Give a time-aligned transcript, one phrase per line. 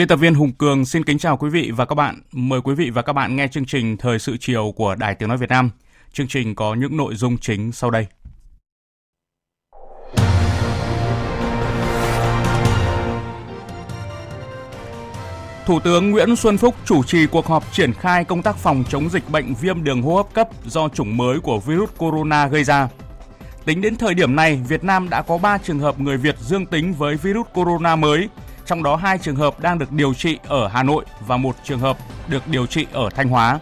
[0.00, 2.20] Biên tập viên Hùng Cường xin kính chào quý vị và các bạn.
[2.32, 5.28] Mời quý vị và các bạn nghe chương trình Thời sự chiều của Đài Tiếng
[5.28, 5.70] Nói Việt Nam.
[6.12, 8.06] Chương trình có những nội dung chính sau đây.
[15.66, 19.10] Thủ tướng Nguyễn Xuân Phúc chủ trì cuộc họp triển khai công tác phòng chống
[19.10, 22.88] dịch bệnh viêm đường hô hấp cấp do chủng mới của virus corona gây ra.
[23.64, 26.66] Tính đến thời điểm này, Việt Nam đã có 3 trường hợp người Việt dương
[26.66, 28.28] tính với virus corona mới,
[28.70, 31.78] trong đó hai trường hợp đang được điều trị ở Hà Nội và một trường
[31.78, 33.58] hợp được điều trị ở Thanh Hóa.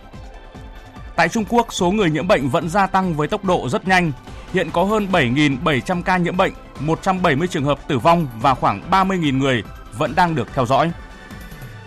[1.16, 4.12] Tại Trung Quốc, số người nhiễm bệnh vẫn gia tăng với tốc độ rất nhanh.
[4.52, 9.38] Hiện có hơn 7.700 ca nhiễm bệnh, 170 trường hợp tử vong và khoảng 30.000
[9.38, 9.62] người
[9.98, 10.90] vẫn đang được theo dõi.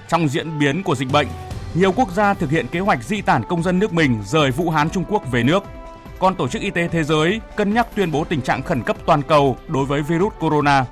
[0.07, 1.27] Trong diễn biến của dịch bệnh,
[1.73, 4.69] nhiều quốc gia thực hiện kế hoạch di tản công dân nước mình rời Vũ
[4.69, 5.63] Hán Trung Quốc về nước.
[6.19, 8.97] Còn Tổ chức Y tế Thế giới cân nhắc tuyên bố tình trạng khẩn cấp
[9.05, 10.85] toàn cầu đối với virus corona.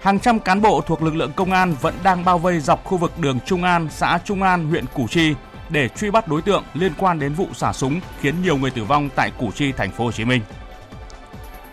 [0.00, 2.98] Hàng trăm cán bộ thuộc lực lượng công an vẫn đang bao vây dọc khu
[2.98, 5.34] vực đường Trung An, xã Trung An, huyện Củ Chi
[5.68, 8.84] để truy bắt đối tượng liên quan đến vụ xả súng khiến nhiều người tử
[8.84, 10.42] vong tại Củ Chi, thành phố Hồ Chí Minh.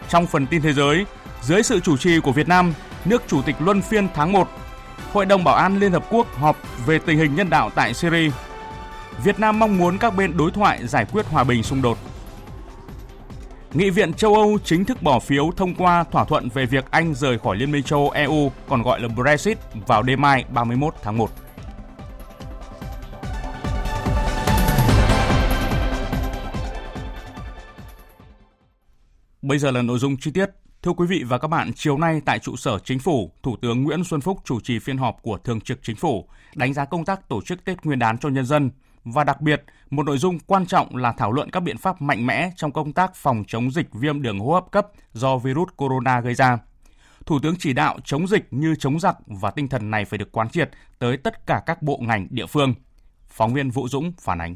[0.09, 1.06] Trong phần tin thế giới,
[1.42, 2.73] dưới sự chủ trì của Việt Nam,
[3.06, 4.50] nước chủ tịch luân phiên tháng 1,
[5.14, 8.31] Hội đồng Bảo an Liên Hợp Quốc họp về tình hình nhân đạo tại Syria.
[9.24, 11.97] Việt Nam mong muốn các bên đối thoại giải quyết hòa bình xung đột.
[13.78, 17.13] Nghị viện châu Âu chính thức bỏ phiếu thông qua thỏa thuận về việc Anh
[17.13, 20.94] rời khỏi Liên minh châu Âu EU, còn gọi là Brexit, vào đêm mai 31
[21.02, 21.30] tháng 1.
[29.41, 30.50] Bây giờ là nội dung chi tiết.
[30.81, 33.84] Thưa quý vị và các bạn, chiều nay tại trụ sở Chính phủ, Thủ tướng
[33.84, 37.06] Nguyễn Xuân Phúc chủ trì phiên họp của Thường trực Chính phủ, đánh giá công
[37.06, 38.69] tác tổ chức Tết Nguyên đán cho nhân dân
[39.05, 42.25] và đặc biệt, một nội dung quan trọng là thảo luận các biện pháp mạnh
[42.25, 46.21] mẽ trong công tác phòng chống dịch viêm đường hô hấp cấp do virus corona
[46.21, 46.59] gây ra.
[47.25, 50.31] Thủ tướng chỉ đạo chống dịch như chống giặc và tinh thần này phải được
[50.31, 52.73] quán triệt tới tất cả các bộ ngành địa phương.
[53.27, 54.55] Phóng viên Vũ Dũng phản ánh.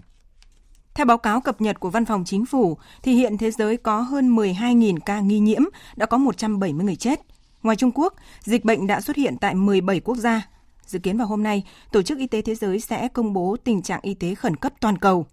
[0.94, 4.02] Theo báo cáo cập nhật của Văn phòng Chính phủ, thì hiện thế giới có
[4.02, 5.62] hơn 12.000 ca nghi nhiễm,
[5.96, 7.20] đã có 170 người chết.
[7.64, 10.48] Ngoài Trung Quốc, dịch bệnh đã xuất hiện tại 17 quốc gia.
[10.90, 13.82] Dự kiến vào hôm nay, Tổ chức Y tế Thế giới sẽ công bố tình
[13.82, 15.26] trạng y tế khẩn cấp toàn cầu.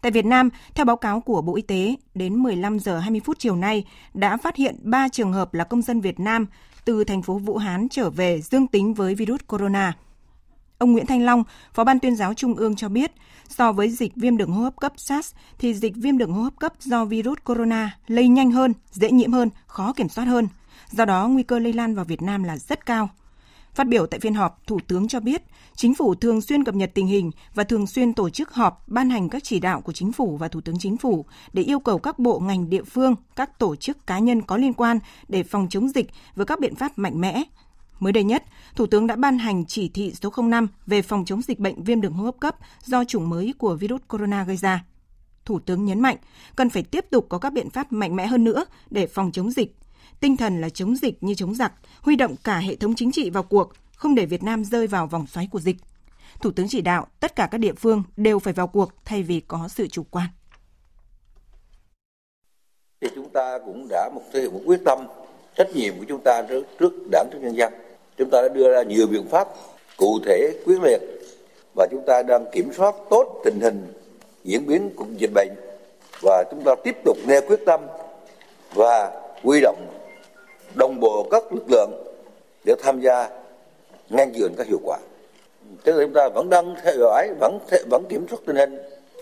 [0.00, 3.38] Tại Việt Nam, theo báo cáo của Bộ Y tế, đến 15 giờ 20 phút
[3.38, 6.46] chiều nay đã phát hiện 3 trường hợp là công dân Việt Nam
[6.84, 9.92] từ thành phố Vũ Hán trở về dương tính với virus corona.
[10.78, 13.12] Ông Nguyễn Thanh Long, Phó Ban tuyên giáo Trung ương cho biết,
[13.48, 16.58] so với dịch viêm đường hô hấp cấp SARS thì dịch viêm đường hô hấp
[16.58, 20.48] cấp do virus corona lây nhanh hơn, dễ nhiễm hơn, khó kiểm soát hơn.
[20.90, 23.08] Do đó, nguy cơ lây lan vào Việt Nam là rất cao.
[23.74, 25.42] Phát biểu tại phiên họp, Thủ tướng cho biết,
[25.76, 29.10] Chính phủ thường xuyên cập nhật tình hình và thường xuyên tổ chức họp ban
[29.10, 31.98] hành các chỉ đạo của Chính phủ và Thủ tướng Chính phủ để yêu cầu
[31.98, 35.66] các bộ ngành địa phương, các tổ chức cá nhân có liên quan để phòng
[35.70, 37.44] chống dịch với các biện pháp mạnh mẽ,
[38.02, 38.44] Mới đây nhất,
[38.76, 42.00] Thủ tướng đã ban hành chỉ thị số 05 về phòng chống dịch bệnh viêm
[42.00, 44.84] đường hô hấp cấp do chủng mới của virus corona gây ra.
[45.44, 46.16] Thủ tướng nhấn mạnh,
[46.56, 49.50] cần phải tiếp tục có các biện pháp mạnh mẽ hơn nữa để phòng chống
[49.50, 49.76] dịch.
[50.20, 53.30] Tinh thần là chống dịch như chống giặc, huy động cả hệ thống chính trị
[53.30, 55.76] vào cuộc, không để Việt Nam rơi vào vòng xoáy của dịch.
[56.40, 59.40] Thủ tướng chỉ đạo tất cả các địa phương đều phải vào cuộc thay vì
[59.40, 60.28] có sự chủ quan.
[63.00, 64.98] Thì chúng ta cũng đã một thể một quyết tâm
[65.56, 67.72] trách nhiệm của chúng ta trước, trước đảng trước nhân dân
[68.18, 69.48] chúng ta đã đưa ra nhiều biện pháp
[69.96, 71.00] cụ thể quyết liệt
[71.76, 73.92] và chúng ta đang kiểm soát tốt tình hình
[74.44, 75.50] diễn biến của dịch bệnh
[76.22, 77.80] và chúng ta tiếp tục nêu quyết tâm
[78.74, 79.86] và huy động
[80.74, 81.90] đồng bộ các lực lượng
[82.64, 83.28] để tham gia
[84.10, 84.98] ngăn dường các hiệu quả.
[85.84, 87.58] Thế chúng ta vẫn đang theo dõi, vẫn
[87.90, 88.78] vẫn kiểm soát tình hình,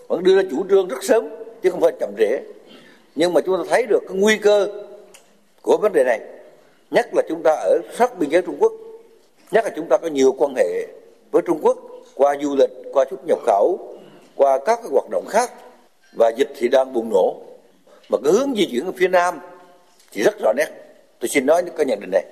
[0.09, 1.29] vẫn đưa ra chủ trương rất sớm
[1.63, 2.41] chứ không phải chậm trễ.
[3.15, 4.69] Nhưng mà chúng ta thấy được cái nguy cơ
[5.63, 6.21] của vấn đề này,
[6.91, 8.73] nhất là chúng ta ở sát biên giới Trung Quốc
[9.51, 10.87] nhất là chúng ta có nhiều quan hệ
[11.31, 11.79] với Trung Quốc
[12.15, 13.97] qua du lịch, qua xuất nhập khẩu,
[14.37, 15.53] qua các cái hoạt động khác
[16.13, 17.37] và dịch thì đang bùng nổ.
[18.09, 19.39] Mà cái hướng di chuyển ở phía Nam
[20.13, 20.67] thì rất rõ nét.
[21.21, 22.25] Tôi xin nói cái nhận định này.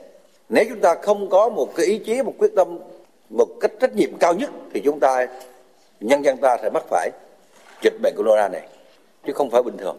[0.49, 2.79] Nếu chúng ta không có một cái ý chí, một quyết tâm,
[3.31, 5.27] một cách trách nhiệm cao nhất thì chúng ta,
[6.01, 7.11] nhân dân ta sẽ mắc phải
[7.83, 8.69] dịch bệnh corona này,
[9.27, 9.97] chứ không phải bình thường.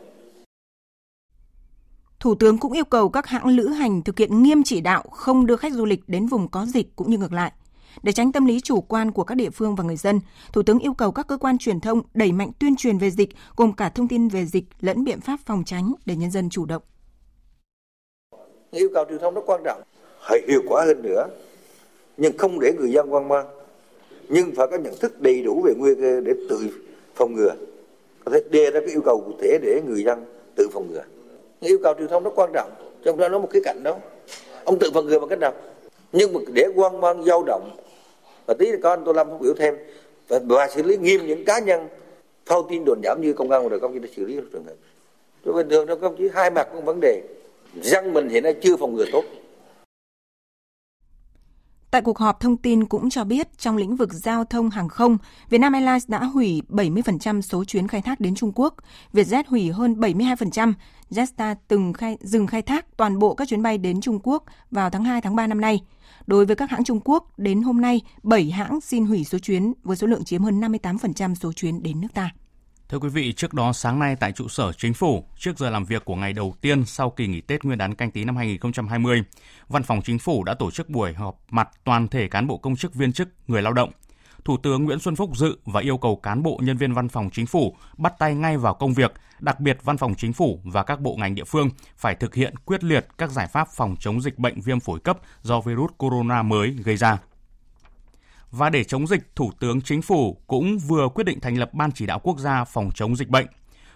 [2.19, 5.45] Thủ tướng cũng yêu cầu các hãng lữ hành thực hiện nghiêm chỉ đạo không
[5.45, 7.51] đưa khách du lịch đến vùng có dịch cũng như ngược lại.
[8.03, 10.19] Để tránh tâm lý chủ quan của các địa phương và người dân,
[10.53, 13.29] Thủ tướng yêu cầu các cơ quan truyền thông đẩy mạnh tuyên truyền về dịch,
[13.55, 16.65] gồm cả thông tin về dịch lẫn biện pháp phòng tránh để nhân dân chủ
[16.65, 16.81] động.
[18.71, 19.81] Yêu cầu truyền thông rất quan trọng,
[20.27, 21.27] phải hiệu quả hơn nữa,
[22.17, 23.45] nhưng không để người dân hoang mang,
[24.29, 26.57] nhưng phải có nhận thức đầy đủ về nguy cơ để tự
[27.15, 27.53] phòng ngừa,
[28.25, 30.25] có thể đề ra cái yêu cầu cụ thể để người dân
[30.55, 31.03] tự phòng ngừa.
[31.59, 32.71] Yêu cầu truyền thông rất quan trọng,
[33.03, 33.97] trong đó nó một cái cạnh đó.
[34.63, 35.53] Ông tự phòng ngừa bằng cách nào?
[36.11, 37.69] Nhưng mà để hoang mang dao động
[38.45, 39.75] và tí có anh Tô Lâm phát biểu thêm
[40.27, 41.87] và, và xử lý nghiêm những cá nhân
[42.45, 44.73] thao tin đồn nhảm như công an rồi công chí đã xử lý trường hợp.
[45.45, 47.21] Tôi bình thường đâu công chí hai mặt cũng vấn đề.
[47.75, 49.23] Dân mình hiện nay chưa phòng ngừa tốt.
[51.91, 55.17] Tại cuộc họp, thông tin cũng cho biết trong lĩnh vực giao thông hàng không,
[55.49, 58.75] Vietnam Airlines đã hủy 70% số chuyến khai thác đến Trung Quốc,
[59.13, 60.73] Vietjet hủy hơn 72%,
[61.09, 64.89] Jetstar từng khai, dừng khai thác toàn bộ các chuyến bay đến Trung Quốc vào
[64.89, 65.81] tháng 2 tháng 3 năm nay.
[66.27, 69.73] Đối với các hãng Trung Quốc, đến hôm nay, 7 hãng xin hủy số chuyến
[69.83, 72.31] với số lượng chiếm hơn 58% số chuyến đến nước ta.
[72.89, 75.85] Thưa quý vị, trước đó sáng nay tại trụ sở chính phủ, trước giờ làm
[75.85, 79.23] việc của ngày đầu tiên sau kỳ nghỉ Tết Nguyên đán canh tí năm 2020,
[79.67, 82.75] Văn phòng Chính phủ đã tổ chức buổi họp mặt toàn thể cán bộ công
[82.75, 83.91] chức viên chức, người lao động.
[84.45, 87.29] Thủ tướng Nguyễn Xuân Phúc dự và yêu cầu cán bộ nhân viên Văn phòng
[87.33, 90.83] Chính phủ bắt tay ngay vào công việc, đặc biệt Văn phòng Chính phủ và
[90.83, 94.21] các bộ ngành địa phương phải thực hiện quyết liệt các giải pháp phòng chống
[94.21, 97.17] dịch bệnh viêm phổi cấp do virus corona mới gây ra.
[98.51, 101.91] Và để chống dịch, Thủ tướng Chính phủ cũng vừa quyết định thành lập Ban
[101.91, 103.47] chỉ đạo quốc gia phòng chống dịch bệnh.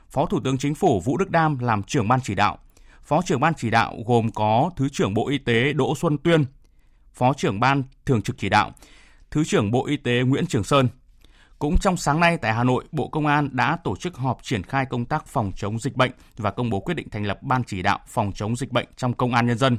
[0.10, 2.58] Phó Thủ tướng Chính phủ Vũ Đức Đam làm trưởng ban chỉ đạo.
[3.04, 6.46] Phó trưởng ban chỉ đạo gồm có Thứ trưởng Bộ Y tế Đỗ Xuân Tuyên,
[7.14, 8.72] Phó trưởng ban thường trực chỉ đạo,
[9.32, 10.88] Thứ trưởng Bộ Y tế Nguyễn Trường Sơn.
[11.60, 14.64] Cũng trong sáng nay tại Hà Nội, Bộ Công an đã tổ chức họp triển
[14.64, 17.64] khai công tác phòng chống dịch bệnh và công bố quyết định thành lập Ban
[17.64, 19.78] chỉ đạo phòng chống dịch bệnh trong Công an Nhân dân.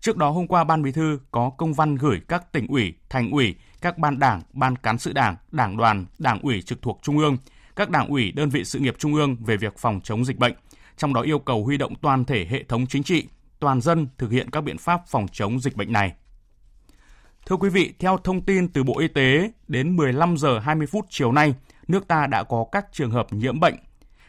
[0.00, 3.30] Trước đó hôm qua Ban Bí thư có công văn gửi các tỉnh ủy, thành
[3.30, 7.18] ủy, các ban đảng, ban cán sự đảng, đảng đoàn, đảng ủy trực thuộc Trung
[7.18, 7.36] ương,
[7.76, 10.54] các đảng ủy đơn vị sự nghiệp Trung ương về việc phòng chống dịch bệnh,
[10.96, 13.26] trong đó yêu cầu huy động toàn thể hệ thống chính trị,
[13.58, 16.12] toàn dân thực hiện các biện pháp phòng chống dịch bệnh này.
[17.46, 21.06] Thưa quý vị, theo thông tin từ Bộ Y tế, đến 15 giờ 20 phút
[21.08, 21.54] chiều nay,
[21.88, 23.74] nước ta đã có các trường hợp nhiễm bệnh.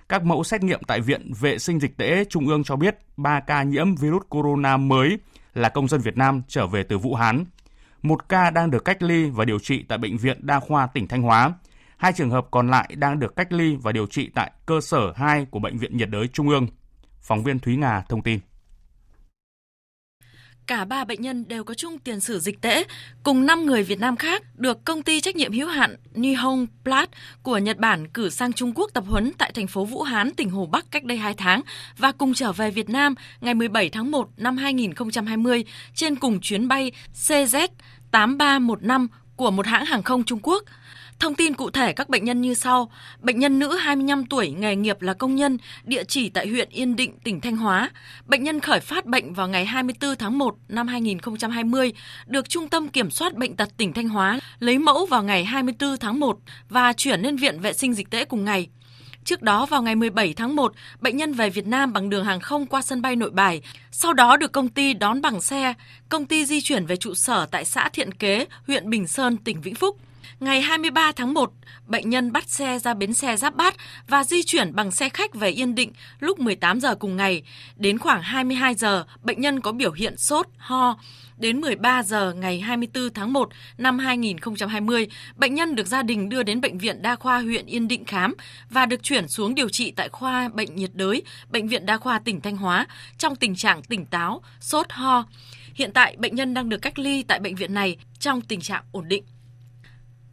[0.09, 3.39] Các mẫu xét nghiệm tại Viện Vệ sinh Dịch tễ Trung ương cho biết 3
[3.39, 5.17] ca nhiễm virus corona mới
[5.53, 7.45] là công dân Việt Nam trở về từ Vũ Hán.
[8.01, 11.07] Một ca đang được cách ly và điều trị tại Bệnh viện Đa khoa tỉnh
[11.07, 11.53] Thanh Hóa.
[11.97, 15.13] Hai trường hợp còn lại đang được cách ly và điều trị tại cơ sở
[15.15, 16.67] 2 của Bệnh viện nhiệt đới Trung ương.
[17.21, 18.39] Phóng viên Thúy Nga thông tin.
[20.71, 22.83] Cả ba bệnh nhân đều có chung tiền sử dịch tễ,
[23.23, 27.09] cùng 5 người Việt Nam khác được công ty trách nhiệm hữu hạn Nihon Plat
[27.43, 30.49] của Nhật Bản cử sang Trung Quốc tập huấn tại thành phố Vũ Hán, tỉnh
[30.49, 31.61] Hồ Bắc cách đây 2 tháng
[31.97, 35.63] và cùng trở về Việt Nam ngày 17 tháng 1 năm 2020
[35.95, 37.67] trên cùng chuyến bay CZ
[38.11, 40.63] 8315 của một hãng hàng không Trung Quốc–
[41.21, 42.91] Thông tin cụ thể các bệnh nhân như sau.
[43.19, 46.95] Bệnh nhân nữ 25 tuổi, nghề nghiệp là công nhân, địa chỉ tại huyện Yên
[46.95, 47.89] Định, tỉnh Thanh Hóa.
[48.25, 51.93] Bệnh nhân khởi phát bệnh vào ngày 24 tháng 1 năm 2020,
[52.25, 55.97] được Trung tâm Kiểm soát Bệnh tật tỉnh Thanh Hóa lấy mẫu vào ngày 24
[55.97, 58.69] tháng 1 và chuyển lên Viện Vệ sinh Dịch tễ cùng ngày.
[59.23, 62.39] Trước đó vào ngày 17 tháng 1, bệnh nhân về Việt Nam bằng đường hàng
[62.39, 63.61] không qua sân bay Nội Bài,
[63.91, 65.73] sau đó được công ty đón bằng xe,
[66.09, 69.61] công ty di chuyển về trụ sở tại xã Thiện Kế, huyện Bình Sơn, tỉnh
[69.61, 69.97] Vĩnh Phúc.
[70.39, 71.51] Ngày 23 tháng 1,
[71.87, 73.75] bệnh nhân bắt xe ra bến xe Giáp Bát
[74.07, 77.43] và di chuyển bằng xe khách về Yên Định lúc 18 giờ cùng ngày.
[77.75, 80.97] Đến khoảng 22 giờ, bệnh nhân có biểu hiện sốt, ho.
[81.37, 86.43] Đến 13 giờ ngày 24 tháng 1 năm 2020, bệnh nhân được gia đình đưa
[86.43, 88.35] đến Bệnh viện Đa khoa huyện Yên Định khám
[88.69, 92.19] và được chuyển xuống điều trị tại khoa bệnh nhiệt đới, Bệnh viện Đa khoa
[92.19, 95.25] tỉnh Thanh Hóa trong tình trạng tỉnh táo, sốt, ho.
[95.73, 98.83] Hiện tại, bệnh nhân đang được cách ly tại bệnh viện này trong tình trạng
[98.91, 99.23] ổn định.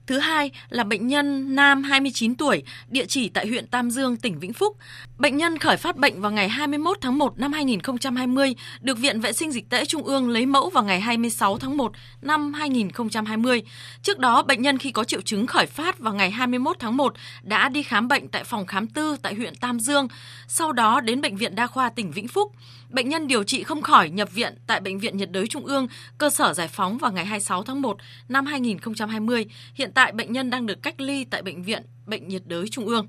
[0.08, 4.38] Thứ hai là bệnh nhân nam 29 tuổi, địa chỉ tại huyện Tam Dương, tỉnh
[4.38, 4.76] Vĩnh Phúc.
[5.18, 9.32] Bệnh nhân khởi phát bệnh vào ngày 21 tháng 1 năm 2020, được Viện Vệ
[9.32, 13.62] sinh Dịch tễ Trung ương lấy mẫu vào ngày 26 tháng 1 năm 2020.
[14.02, 17.14] Trước đó, bệnh nhân khi có triệu chứng khởi phát vào ngày 21 tháng 1
[17.42, 20.08] đã đi khám bệnh tại phòng khám tư tại huyện Tam Dương,
[20.46, 22.52] sau đó đến Bệnh viện Đa khoa tỉnh Vĩnh Phúc.
[22.90, 25.86] Bệnh nhân điều trị không khỏi nhập viện tại Bệnh viện nhiệt đới Trung ương,
[26.18, 27.96] cơ sở giải phóng vào ngày 26 tháng 1
[28.28, 29.46] năm 2020.
[29.74, 32.86] Hiện tại bệnh nhân đang được cách ly tại Bệnh viện Bệnh nhiệt đới Trung
[32.86, 33.08] ương.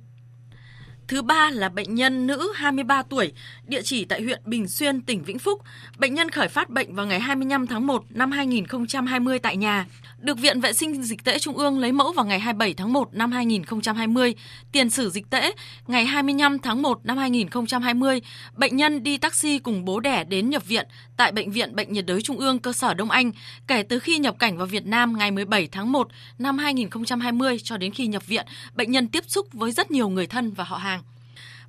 [1.07, 3.31] Thứ ba là bệnh nhân nữ 23 tuổi,
[3.67, 5.61] địa chỉ tại huyện Bình Xuyên, tỉnh Vĩnh Phúc.
[5.97, 9.85] Bệnh nhân khởi phát bệnh vào ngày 25 tháng 1 năm 2020 tại nhà
[10.21, 13.13] được Viện Vệ sinh Dịch tễ Trung ương lấy mẫu vào ngày 27 tháng 1
[13.13, 14.35] năm 2020.
[14.71, 15.51] Tiền sử dịch tễ,
[15.87, 18.21] ngày 25 tháng 1 năm 2020,
[18.55, 22.05] bệnh nhân đi taxi cùng bố đẻ đến nhập viện tại Bệnh viện Bệnh nhiệt
[22.05, 23.31] đới Trung ương cơ sở Đông Anh
[23.67, 26.07] kể từ khi nhập cảnh vào Việt Nam ngày 17 tháng 1
[26.39, 30.27] năm 2020 cho đến khi nhập viện, bệnh nhân tiếp xúc với rất nhiều người
[30.27, 31.01] thân và họ hàng.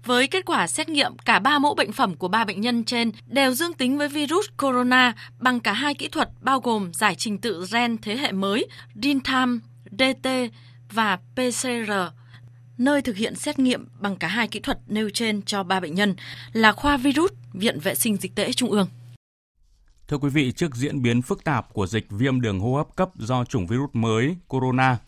[0.05, 3.11] Với kết quả xét nghiệm, cả ba mẫu bệnh phẩm của ba bệnh nhân trên
[3.27, 7.39] đều dương tính với virus corona bằng cả hai kỹ thuật bao gồm giải trình
[7.39, 9.59] tự gen thế hệ mới, real-time,
[9.91, 10.29] DT
[10.93, 11.93] và PCR.
[12.79, 15.95] Nơi thực hiện xét nghiệm bằng cả hai kỹ thuật nêu trên cho ba bệnh
[15.95, 16.15] nhân
[16.53, 18.87] là khoa virus Viện Vệ sinh Dịch tễ Trung ương.
[20.09, 23.11] Thưa quý vị, trước diễn biến phức tạp của dịch viêm đường hô hấp cấp
[23.17, 24.99] do chủng virus mới corona,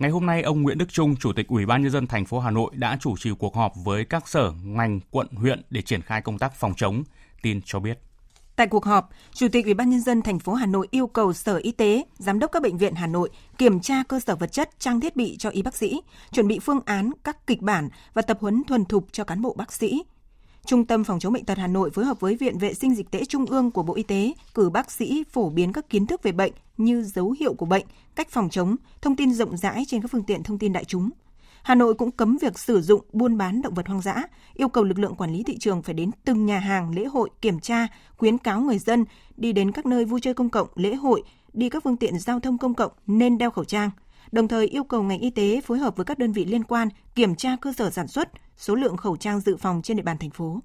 [0.00, 2.38] Ngày hôm nay, ông Nguyễn Đức Trung, Chủ tịch Ủy ban nhân dân thành phố
[2.40, 6.02] Hà Nội đã chủ trì cuộc họp với các sở, ngành, quận, huyện để triển
[6.02, 7.02] khai công tác phòng chống.
[7.42, 7.98] Tin cho biết.
[8.56, 11.32] Tại cuộc họp, Chủ tịch Ủy ban nhân dân thành phố Hà Nội yêu cầu
[11.32, 14.52] Sở Y tế, giám đốc các bệnh viện Hà Nội kiểm tra cơ sở vật
[14.52, 16.00] chất, trang thiết bị cho y bác sĩ,
[16.32, 19.54] chuẩn bị phương án, các kịch bản và tập huấn thuần thục cho cán bộ
[19.58, 20.02] bác sĩ,
[20.66, 23.10] Trung tâm Phòng chống bệnh tật Hà Nội phối hợp với Viện Vệ sinh Dịch
[23.10, 26.22] tễ Trung ương của Bộ Y tế cử bác sĩ phổ biến các kiến thức
[26.22, 30.02] về bệnh như dấu hiệu của bệnh, cách phòng chống, thông tin rộng rãi trên
[30.02, 31.10] các phương tiện thông tin đại chúng.
[31.62, 34.22] Hà Nội cũng cấm việc sử dụng buôn bán động vật hoang dã,
[34.54, 37.30] yêu cầu lực lượng quản lý thị trường phải đến từng nhà hàng, lễ hội
[37.42, 37.86] kiểm tra,
[38.16, 39.04] khuyến cáo người dân
[39.36, 42.40] đi đến các nơi vui chơi công cộng, lễ hội, đi các phương tiện giao
[42.40, 43.90] thông công cộng nên đeo khẩu trang.
[44.32, 46.88] Đồng thời yêu cầu ngành y tế phối hợp với các đơn vị liên quan
[47.14, 50.18] kiểm tra cơ sở sản xuất, số lượng khẩu trang dự phòng trên địa bàn
[50.18, 50.60] thành phố.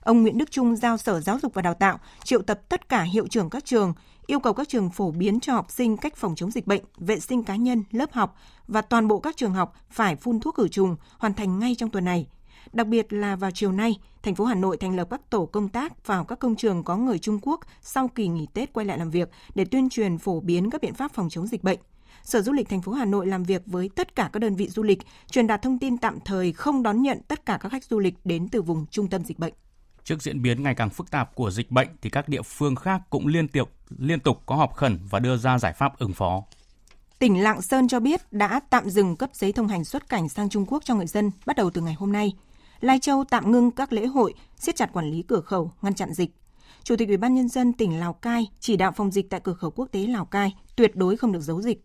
[0.00, 3.02] Ông Nguyễn Đức Trung giao Sở Giáo dục và Đào tạo triệu tập tất cả
[3.02, 3.94] hiệu trưởng các trường,
[4.26, 7.20] yêu cầu các trường phổ biến cho học sinh cách phòng chống dịch bệnh, vệ
[7.20, 8.36] sinh cá nhân, lớp học
[8.68, 11.90] và toàn bộ các trường học phải phun thuốc khử trùng hoàn thành ngay trong
[11.90, 12.26] tuần này.
[12.72, 15.68] Đặc biệt là vào chiều nay, thành phố Hà Nội thành lập các tổ công
[15.68, 18.98] tác vào các công trường có người Trung Quốc sau kỳ nghỉ Tết quay lại
[18.98, 21.78] làm việc để tuyên truyền phổ biến các biện pháp phòng chống dịch bệnh.
[22.30, 24.68] Sở Du lịch thành phố Hà Nội làm việc với tất cả các đơn vị
[24.68, 24.98] du lịch,
[25.30, 28.14] truyền đạt thông tin tạm thời không đón nhận tất cả các khách du lịch
[28.24, 29.52] đến từ vùng trung tâm dịch bệnh.
[30.04, 33.02] Trước diễn biến ngày càng phức tạp của dịch bệnh thì các địa phương khác
[33.10, 36.42] cũng liên tục liên tục có họp khẩn và đưa ra giải pháp ứng phó.
[37.18, 40.48] Tỉnh Lạng Sơn cho biết đã tạm dừng cấp giấy thông hành xuất cảnh sang
[40.48, 42.32] Trung Quốc cho người dân bắt đầu từ ngày hôm nay.
[42.80, 46.12] Lai Châu tạm ngưng các lễ hội, siết chặt quản lý cửa khẩu, ngăn chặn
[46.12, 46.30] dịch.
[46.82, 49.54] Chủ tịch Ủy ban nhân dân tỉnh Lào Cai chỉ đạo phòng dịch tại cửa
[49.54, 51.82] khẩu quốc tế Lào Cai tuyệt đối không được giấu dịch.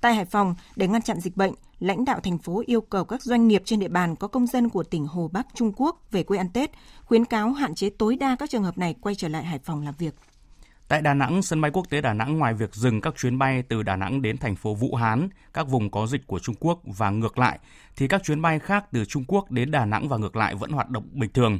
[0.00, 3.22] Tại Hải Phòng, để ngăn chặn dịch bệnh, lãnh đạo thành phố yêu cầu các
[3.22, 6.22] doanh nghiệp trên địa bàn có công dân của tỉnh Hồ Bắc Trung Quốc về
[6.22, 6.70] quê ăn Tết,
[7.04, 9.84] khuyến cáo hạn chế tối đa các trường hợp này quay trở lại Hải Phòng
[9.84, 10.14] làm việc.
[10.88, 13.62] Tại Đà Nẵng, sân bay quốc tế Đà Nẵng ngoài việc dừng các chuyến bay
[13.62, 16.80] từ Đà Nẵng đến thành phố Vũ Hán, các vùng có dịch của Trung Quốc
[16.84, 17.58] và ngược lại,
[17.96, 20.70] thì các chuyến bay khác từ Trung Quốc đến Đà Nẵng và ngược lại vẫn
[20.70, 21.58] hoạt động bình thường.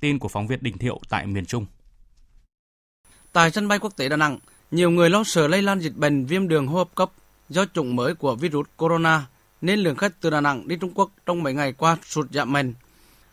[0.00, 1.66] Tin của phóng viên Đình Thiệu tại miền Trung.
[3.32, 4.38] Tại sân bay quốc tế Đà Nẵng,
[4.70, 7.10] nhiều người lo sợ lây lan dịch bệnh viêm đường hô hấp cấp
[7.48, 9.20] do chủng mới của virus corona
[9.60, 12.52] nên lượng khách từ Đà Nẵng đi Trung Quốc trong mấy ngày qua sụt giảm
[12.52, 12.72] mạnh.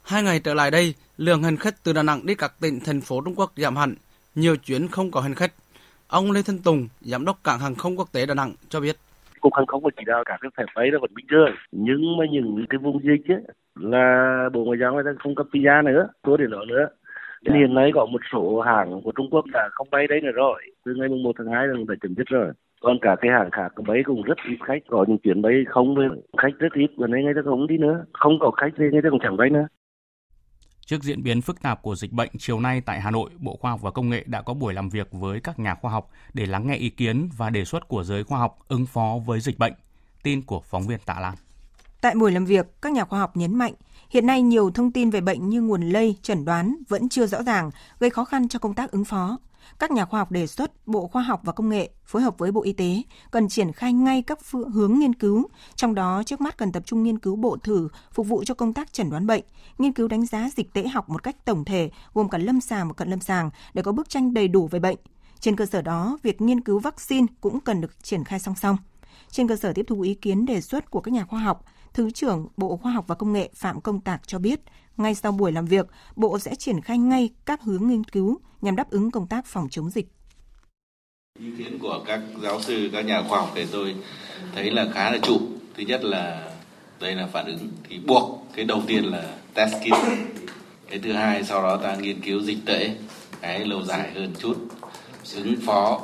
[0.03, 3.01] Hai ngày trở lại đây, lượng hành khách từ Đà Nẵng đi các tỉnh, thành
[3.01, 3.95] phố Trung Quốc giảm hẳn,
[4.35, 5.53] nhiều chuyến không có hành khách.
[6.07, 8.95] Ông Lê Thanh Tùng, giám đốc cảng hàng không quốc tế Đà Nẵng cho biết.
[9.39, 12.17] Cục hàng không và chỉ đạo các cái phải bay là vẫn bình thường, nhưng
[12.17, 13.41] mà những cái vùng dịch ấy,
[13.75, 16.87] là Bộ Ngoại giao người ta không cấp visa nữa, số để đó nữa.
[17.53, 20.61] Hiện nay có một số hàng của Trung Quốc đã không bay đấy nữa rồi,
[20.85, 22.51] từ ngày 1 tháng 2 là đã chấm dứt rồi
[22.81, 25.95] còn cả cái hàng khác bay cũng rất ít khách có những chuyến bay không
[25.95, 28.85] với khách rất ít và nên người ta không đi nữa không có khách thì
[28.91, 29.67] người ta cũng chẳng bay nữa
[30.85, 33.71] Trước diễn biến phức tạp của dịch bệnh, chiều nay tại Hà Nội, Bộ Khoa
[33.71, 36.45] học và Công nghệ đã có buổi làm việc với các nhà khoa học để
[36.45, 39.59] lắng nghe ý kiến và đề xuất của giới khoa học ứng phó với dịch
[39.59, 39.73] bệnh.
[40.23, 41.35] Tin của phóng viên Tạ Lan.
[42.01, 43.73] Tại buổi làm việc, các nhà khoa học nhấn mạnh,
[44.09, 47.43] hiện nay nhiều thông tin về bệnh như nguồn lây, chẩn đoán vẫn chưa rõ
[47.43, 49.37] ràng, gây khó khăn cho công tác ứng phó
[49.79, 52.51] các nhà khoa học đề xuất Bộ Khoa học và Công nghệ phối hợp với
[52.51, 56.41] Bộ Y tế cần triển khai ngay các phương hướng nghiên cứu, trong đó trước
[56.41, 59.27] mắt cần tập trung nghiên cứu bộ thử phục vụ cho công tác chẩn đoán
[59.27, 59.43] bệnh,
[59.77, 62.87] nghiên cứu đánh giá dịch tễ học một cách tổng thể gồm cả lâm sàng
[62.87, 64.97] và cận lâm sàng để có bức tranh đầy đủ về bệnh.
[65.39, 68.77] Trên cơ sở đó, việc nghiên cứu vaccine cũng cần được triển khai song song.
[69.29, 72.11] Trên cơ sở tiếp thu ý kiến đề xuất của các nhà khoa học, Thứ
[72.11, 74.59] trưởng Bộ Khoa học và Công nghệ Phạm Công Tạc cho biết,
[74.97, 78.75] ngay sau buổi làm việc, Bộ sẽ triển khai ngay các hướng nghiên cứu nhằm
[78.75, 80.07] đáp ứng công tác phòng chống dịch.
[81.39, 83.95] Ý kiến của các giáo sư, các nhà khoa học thì tôi
[84.55, 85.39] thấy là khá là trụ.
[85.77, 86.51] Thứ nhất là
[86.99, 90.07] đây là phản ứng thì buộc cái đầu tiên là test kit.
[90.89, 92.95] Cái thứ hai sau đó ta nghiên cứu dịch tễ
[93.41, 94.67] cái lâu dài hơn chút
[95.35, 96.01] ứng phó.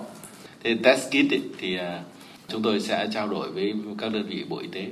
[0.63, 2.03] Thế test kit ấy, thì à,
[2.48, 4.91] chúng tôi sẽ trao đổi với các đơn vị bộ y tế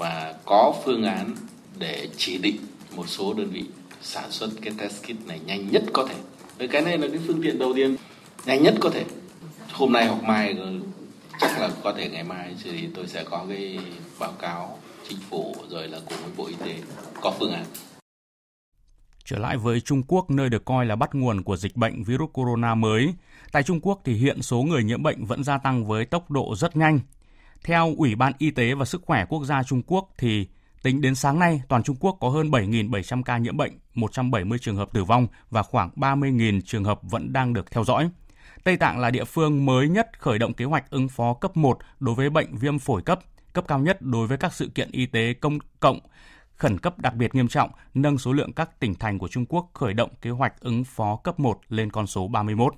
[0.00, 1.34] và có phương án
[1.78, 2.56] để chỉ định
[2.96, 3.64] một số đơn vị
[4.02, 6.14] sản xuất cái test kit này nhanh nhất có thể.
[6.58, 7.96] Với cái này là cái phương tiện đầu tiên
[8.46, 9.04] nhanh nhất có thể.
[9.72, 10.56] Hôm nay hoặc mai
[11.40, 13.78] chắc là có thể ngày mai thì tôi sẽ có cái
[14.18, 14.78] báo cáo
[15.08, 16.82] chính phủ rồi là cùng với Bộ Y tế
[17.20, 17.64] có phương án.
[19.24, 22.30] Trở lại với Trung Quốc, nơi được coi là bắt nguồn của dịch bệnh virus
[22.32, 23.14] corona mới.
[23.52, 26.54] Tại Trung Quốc thì hiện số người nhiễm bệnh vẫn gia tăng với tốc độ
[26.56, 27.00] rất nhanh.
[27.64, 30.48] Theo Ủy ban Y tế và Sức khỏe Quốc gia Trung Quốc thì
[30.82, 34.76] tính đến sáng nay, toàn Trung Quốc có hơn 7.700 ca nhiễm bệnh, 170 trường
[34.76, 38.10] hợp tử vong và khoảng 30.000 trường hợp vẫn đang được theo dõi.
[38.64, 41.78] Tây Tạng là địa phương mới nhất khởi động kế hoạch ứng phó cấp 1
[42.00, 43.20] đối với bệnh viêm phổi cấp,
[43.52, 45.98] cấp cao nhất đối với các sự kiện y tế công cộng
[46.56, 49.70] khẩn cấp đặc biệt nghiêm trọng, nâng số lượng các tỉnh thành của Trung Quốc
[49.74, 52.74] khởi động kế hoạch ứng phó cấp 1 lên con số 31.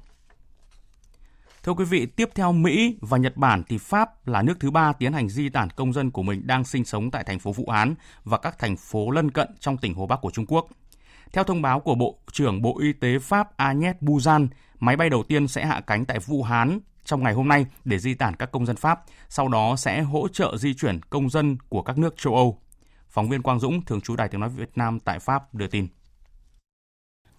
[1.63, 4.93] Thưa quý vị, tiếp theo Mỹ và Nhật Bản thì Pháp là nước thứ ba
[4.93, 7.69] tiến hành di tản công dân của mình đang sinh sống tại thành phố Vũ
[7.71, 10.69] Hán và các thành phố lân cận trong tỉnh Hồ Bắc của Trung Quốc.
[11.33, 14.49] Theo thông báo của Bộ trưởng Bộ Y tế Pháp Agnès Buzan,
[14.81, 17.99] máy bay đầu tiên sẽ hạ cánh tại Vũ Hán trong ngày hôm nay để
[17.99, 21.57] di tản các công dân Pháp, sau đó sẽ hỗ trợ di chuyển công dân
[21.69, 22.59] của các nước châu Âu.
[23.09, 25.89] Phóng viên Quang Dũng, thường trú Đài tiếng nói Việt Nam tại Pháp đưa tin.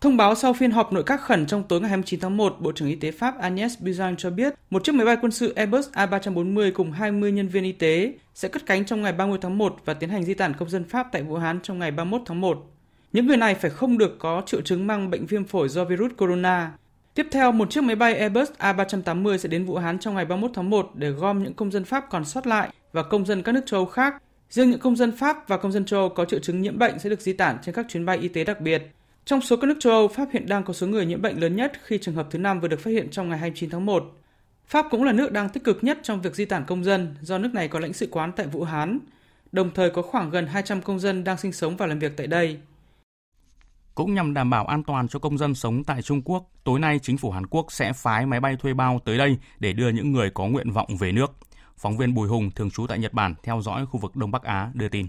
[0.04, 2.72] Thông báo sau phiên họp nội các khẩn trong tối ngày 29 tháng 1, Bộ
[2.72, 5.90] trưởng Y tế Pháp Agnès Buzyn cho biết một chiếc máy bay quân sự Airbus
[5.90, 9.76] A340 cùng 20 nhân viên y tế sẽ cất cánh trong ngày 30 tháng 1
[9.86, 12.42] và tiến hành di tản công dân Pháp tại Vũ Hán trong ngày 31 tháng
[12.42, 12.72] 1.
[13.14, 16.12] Những người này phải không được có triệu chứng mang bệnh viêm phổi do virus
[16.18, 16.72] corona.
[17.14, 20.52] Tiếp theo, một chiếc máy bay Airbus A380 sẽ đến Vũ Hán trong ngày 31
[20.54, 23.52] tháng 1 để gom những công dân Pháp còn sót lại và công dân các
[23.52, 24.16] nước châu Âu khác.
[24.50, 27.00] Riêng những công dân Pháp và công dân châu Âu có triệu chứng nhiễm bệnh
[27.00, 28.92] sẽ được di tản trên các chuyến bay y tế đặc biệt.
[29.26, 31.56] Trong số các nước châu Âu, Pháp hiện đang có số người nhiễm bệnh lớn
[31.56, 34.04] nhất khi trường hợp thứ năm vừa được phát hiện trong ngày 29 tháng 1.
[34.66, 37.38] Pháp cũng là nước đang tích cực nhất trong việc di tản công dân do
[37.38, 39.00] nước này có lãnh sự quán tại Vũ Hán,
[39.52, 42.28] đồng thời có khoảng gần 200 công dân đang sinh sống và làm việc tại
[42.28, 42.60] đây.
[43.96, 47.00] Cũng nhằm đảm bảo an toàn cho công dân sống tại Trung Quốc, tối nay
[47.00, 50.12] chính phủ Hàn Quốc sẽ phái máy bay thuê bao tới đây để đưa những
[50.12, 51.32] người có nguyện vọng về nước.
[51.78, 54.44] Phóng viên Bùi Hùng thường trú tại Nhật Bản theo dõi khu vực Đông Bắc
[54.44, 55.08] Á đưa tin.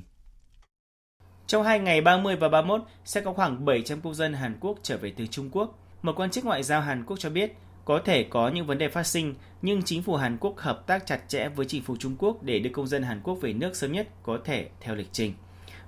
[1.47, 4.97] Trong hai ngày 30 và 31 sẽ có khoảng 700 công dân Hàn Quốc trở
[4.97, 5.79] về từ Trung Quốc.
[6.03, 7.53] Một quan chức ngoại giao Hàn Quốc cho biết
[7.85, 11.07] có thể có những vấn đề phát sinh, nhưng chính phủ Hàn Quốc hợp tác
[11.07, 13.77] chặt chẽ với chính phủ Trung Quốc để đưa công dân Hàn Quốc về nước
[13.77, 15.35] sớm nhất có thể theo lịch trình.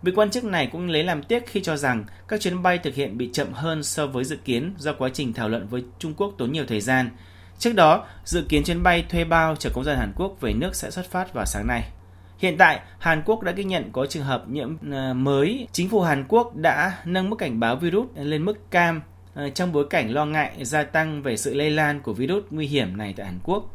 [0.03, 2.95] Vị quan chức này cũng lấy làm tiếc khi cho rằng các chuyến bay thực
[2.95, 6.15] hiện bị chậm hơn so với dự kiến do quá trình thảo luận với Trung
[6.17, 7.11] Quốc tốn nhiều thời gian.
[7.59, 10.75] Trước đó, dự kiến chuyến bay thuê bao chở công dân Hàn Quốc về nước
[10.75, 11.91] sẽ xuất phát vào sáng nay.
[12.39, 15.69] Hiện tại, Hàn Quốc đã ghi nhận có trường hợp nhiễm ờ, mới.
[15.73, 19.03] Chính phủ Hàn Quốc đã nâng mức cảnh báo virus lên mức cam
[19.35, 22.67] ờ, trong bối cảnh lo ngại gia tăng về sự lây lan của virus nguy
[22.67, 23.73] hiểm này tại Hàn Quốc.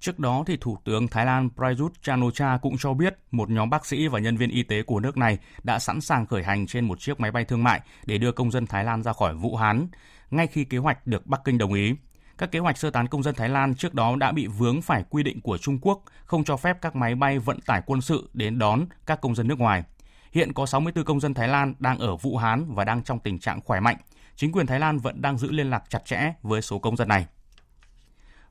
[0.00, 2.20] Trước đó, thì Thủ tướng Thái Lan Prayut chan
[2.62, 5.38] cũng cho biết một nhóm bác sĩ và nhân viên y tế của nước này
[5.64, 8.50] đã sẵn sàng khởi hành trên một chiếc máy bay thương mại để đưa công
[8.50, 9.88] dân Thái Lan ra khỏi Vũ Hán,
[10.30, 11.94] ngay khi kế hoạch được Bắc Kinh đồng ý.
[12.38, 15.04] Các kế hoạch sơ tán công dân Thái Lan trước đó đã bị vướng phải
[15.10, 18.30] quy định của Trung Quốc, không cho phép các máy bay vận tải quân sự
[18.32, 19.82] đến đón các công dân nước ngoài.
[20.32, 23.38] Hiện có 64 công dân Thái Lan đang ở Vũ Hán và đang trong tình
[23.38, 23.96] trạng khỏe mạnh.
[24.36, 27.08] Chính quyền Thái Lan vẫn đang giữ liên lạc chặt chẽ với số công dân
[27.08, 27.26] này.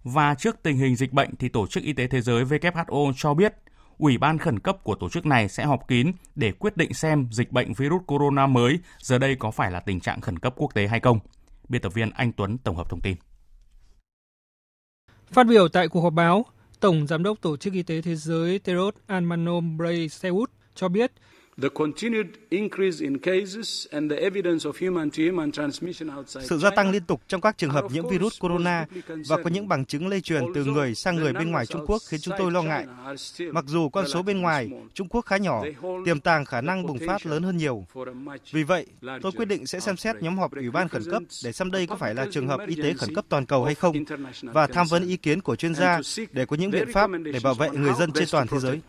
[0.03, 3.33] Và trước tình hình dịch bệnh thì Tổ chức Y tế Thế giới WHO cho
[3.33, 3.53] biết,
[3.97, 7.27] Ủy ban khẩn cấp của tổ chức này sẽ họp kín để quyết định xem
[7.31, 10.73] dịch bệnh virus corona mới giờ đây có phải là tình trạng khẩn cấp quốc
[10.73, 11.19] tế hay không.
[11.69, 13.17] Biên tập viên Anh Tuấn tổng hợp thông tin.
[15.31, 16.45] Phát biểu tại cuộc họp báo,
[16.79, 21.11] Tổng Giám đốc Tổ chức Y tế Thế giới Tedros Adhanom Ghebreyesus cho biết
[26.27, 28.85] sự gia tăng liên tục trong các trường hợp nhiễm virus corona
[29.27, 32.01] và có những bằng chứng lây truyền từ người sang người bên ngoài Trung Quốc
[32.07, 32.85] khiến chúng tôi lo ngại.
[33.51, 35.63] Mặc dù con số bên ngoài Trung Quốc khá nhỏ,
[36.05, 37.85] tiềm tàng khả năng bùng phát lớn hơn nhiều.
[38.51, 38.85] Vì vậy,
[39.21, 41.87] tôi quyết định sẽ xem xét nhóm họp Ủy ban khẩn cấp để xem đây
[41.87, 43.95] có phải là trường hợp y tế khẩn cấp toàn cầu hay không
[44.41, 45.99] và tham vấn ý kiến của chuyên gia
[46.31, 48.81] để có những biện pháp để bảo vệ người dân trên toàn thế giới.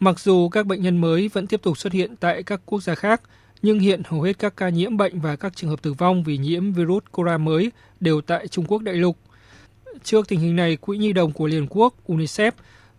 [0.00, 2.94] Mặc dù các bệnh nhân mới vẫn tiếp tục xuất hiện tại các quốc gia
[2.94, 3.22] khác,
[3.62, 6.38] nhưng hiện hầu hết các ca nhiễm bệnh và các trường hợp tử vong vì
[6.38, 9.16] nhiễm virus corona mới đều tại Trung Quốc đại lục.
[10.02, 12.52] Trước tình hình này, Quỹ Nhi đồng của Liên Quốc UNICEF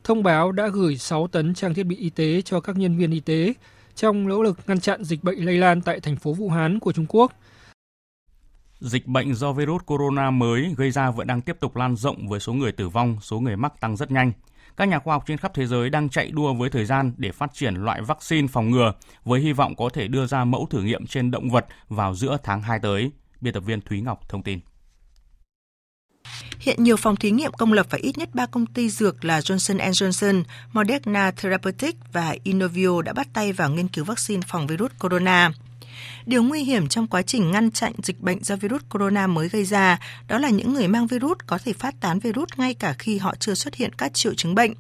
[0.04, 3.12] thông báo đã gửi 6 tấn trang thiết bị y tế cho các nhân viên
[3.12, 3.54] y tế
[3.96, 6.92] trong nỗ lực ngăn chặn dịch bệnh lây lan tại thành phố Vũ Hán của
[6.92, 7.32] Trung Quốc.
[8.80, 12.40] Dịch bệnh do virus corona mới gây ra vẫn đang tiếp tục lan rộng với
[12.40, 14.32] số người tử vong, số người mắc tăng rất nhanh.
[14.78, 17.32] Các nhà khoa học trên khắp thế giới đang chạy đua với thời gian để
[17.32, 18.94] phát triển loại vaccine phòng ngừa
[19.26, 22.38] với hy vọng có thể đưa ra mẫu thử nghiệm trên động vật vào giữa
[22.44, 23.12] tháng 2 tới.
[23.42, 24.60] Biên tập viên Thúy Ngọc thông tin.
[26.60, 29.40] Hiện nhiều phòng thí nghiệm công lập và ít nhất 3 công ty dược là
[29.40, 34.92] Johnson Johnson, Moderna Therapeutics và Inovio đã bắt tay vào nghiên cứu vaccine phòng virus
[35.00, 35.52] corona.
[36.26, 39.66] Điều nguy hiểm trong quá trình ngăn chặn dịch bệnh do virus corona mới gây
[39.66, 43.18] ra đó là những người mang virus có thể phát tán virus ngay cả khi
[43.18, 44.74] họ chưa xuất hiện các triệu chứng bệnh.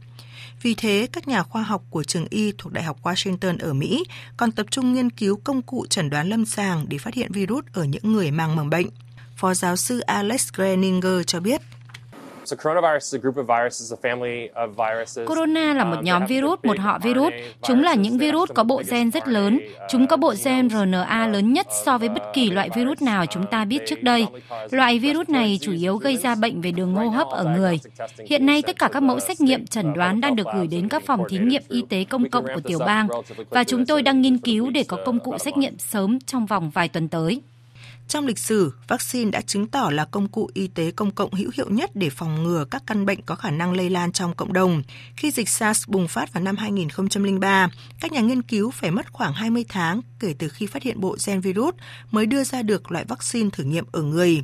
[0.61, 4.03] Vì thế, các nhà khoa học của trường y thuộc Đại học Washington ở Mỹ
[4.37, 7.65] còn tập trung nghiên cứu công cụ chẩn đoán lâm sàng để phát hiện virus
[7.73, 8.87] ở những người mang mầm bệnh.
[9.35, 11.61] Phó giáo sư Alex Greninger cho biết.
[15.25, 17.33] Corona là một nhóm virus, một họ virus.
[17.61, 19.59] Chúng là những virus có bộ gen rất lớn.
[19.89, 23.45] Chúng có bộ gen RNA lớn nhất so với bất kỳ loại virus nào chúng
[23.47, 24.25] ta biết trước đây.
[24.71, 27.79] Loại virus này chủ yếu gây ra bệnh về đường hô hấp ở người.
[28.25, 31.03] Hiện nay, tất cả các mẫu xét nghiệm chẩn đoán đang được gửi đến các
[31.05, 33.07] phòng thí nghiệm y tế công cộng của tiểu bang
[33.49, 36.69] và chúng tôi đang nghiên cứu để có công cụ xét nghiệm sớm trong vòng
[36.69, 37.41] vài tuần tới.
[38.11, 41.51] Trong lịch sử, vaccine đã chứng tỏ là công cụ y tế công cộng hữu
[41.55, 44.53] hiệu nhất để phòng ngừa các căn bệnh có khả năng lây lan trong cộng
[44.53, 44.83] đồng.
[45.15, 47.67] Khi dịch SARS bùng phát vào năm 2003,
[47.99, 51.17] các nhà nghiên cứu phải mất khoảng 20 tháng kể từ khi phát hiện bộ
[51.25, 51.75] gen virus
[52.11, 54.43] mới đưa ra được loại vaccine thử nghiệm ở người.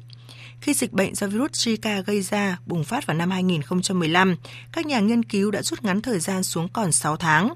[0.62, 4.36] Khi dịch bệnh do virus Zika gây ra bùng phát vào năm 2015,
[4.72, 7.54] các nhà nghiên cứu đã rút ngắn thời gian xuống còn 6 tháng.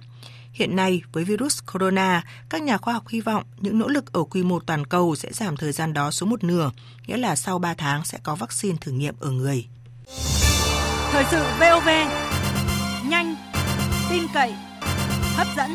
[0.54, 4.24] Hiện nay, với virus corona, các nhà khoa học hy vọng những nỗ lực ở
[4.24, 6.72] quy mô toàn cầu sẽ giảm thời gian đó xuống một nửa,
[7.08, 9.66] nghĩa là sau 3 tháng sẽ có vaccine thử nghiệm ở người.
[11.12, 11.88] Thời sự VOV,
[13.10, 13.36] nhanh,
[14.10, 14.54] tin cậy,
[15.36, 15.72] hấp dẫn.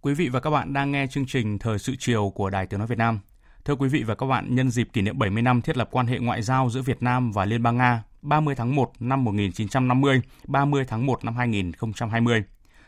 [0.00, 2.78] Quý vị và các bạn đang nghe chương trình Thời sự chiều của Đài Tiếng
[2.78, 3.20] Nói Việt Nam.
[3.64, 6.06] Thưa quý vị và các bạn, nhân dịp kỷ niệm 70 năm thiết lập quan
[6.06, 10.20] hệ ngoại giao giữa Việt Nam và Liên bang Nga 30 tháng 1 năm 1950,
[10.46, 12.44] 30 tháng 1 năm 2020,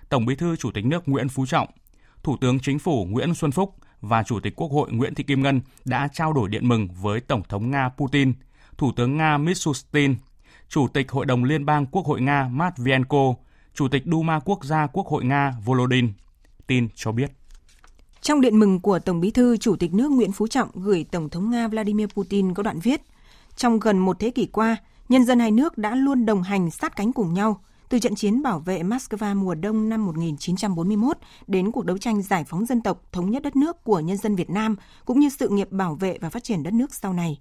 [0.08, 1.68] Tổng Bí thư Chủ tịch nước Nguyễn Phú Trọng,
[2.22, 5.42] Thủ tướng Chính phủ Nguyễn Xuân Phúc và Chủ tịch Quốc hội Nguyễn Thị Kim
[5.42, 8.32] Ngân đã trao đổi điện mừng với Tổng thống Nga Putin,
[8.78, 10.14] Thủ tướng Nga Mishustin,
[10.68, 13.34] Chủ tịch Hội đồng Liên bang Quốc hội Nga Matvienko,
[13.74, 16.12] Chủ tịch Duma Quốc gia Quốc hội Nga Volodin.
[16.66, 17.32] Tin cho biết.
[18.22, 21.28] Trong điện mừng của Tổng Bí thư Chủ tịch nước Nguyễn Phú Trọng gửi Tổng
[21.28, 23.02] thống Nga Vladimir Putin có đoạn viết:
[23.56, 24.76] Trong gần một thế kỷ qua,
[25.08, 28.42] nhân dân hai nước đã luôn đồng hành sát cánh cùng nhau, từ trận chiến
[28.42, 33.02] bảo vệ Moscow mùa đông năm 1941 đến cuộc đấu tranh giải phóng dân tộc
[33.12, 36.18] thống nhất đất nước của nhân dân Việt Nam, cũng như sự nghiệp bảo vệ
[36.20, 37.40] và phát triển đất nước sau này.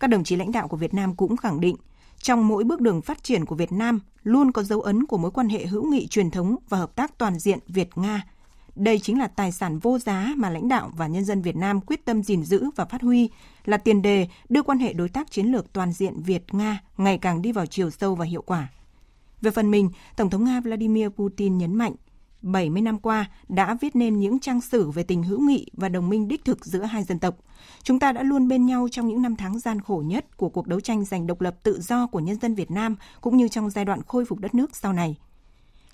[0.00, 1.76] Các đồng chí lãnh đạo của Việt Nam cũng khẳng định,
[2.22, 5.30] trong mỗi bước đường phát triển của Việt Nam luôn có dấu ấn của mối
[5.30, 8.22] quan hệ hữu nghị truyền thống và hợp tác toàn diện Việt-Nga–
[8.78, 11.80] đây chính là tài sản vô giá mà lãnh đạo và nhân dân Việt Nam
[11.80, 13.30] quyết tâm gìn giữ và phát huy,
[13.64, 17.42] là tiền đề đưa quan hệ đối tác chiến lược toàn diện Việt-Nga ngày càng
[17.42, 18.68] đi vào chiều sâu và hiệu quả.
[19.40, 21.94] Về phần mình, Tổng thống Nga Vladimir Putin nhấn mạnh,
[22.42, 26.08] 70 năm qua đã viết nên những trang sử về tình hữu nghị và đồng
[26.08, 27.36] minh đích thực giữa hai dân tộc.
[27.82, 30.66] Chúng ta đã luôn bên nhau trong những năm tháng gian khổ nhất của cuộc
[30.66, 33.70] đấu tranh giành độc lập tự do của nhân dân Việt Nam cũng như trong
[33.70, 35.16] giai đoạn khôi phục đất nước sau này.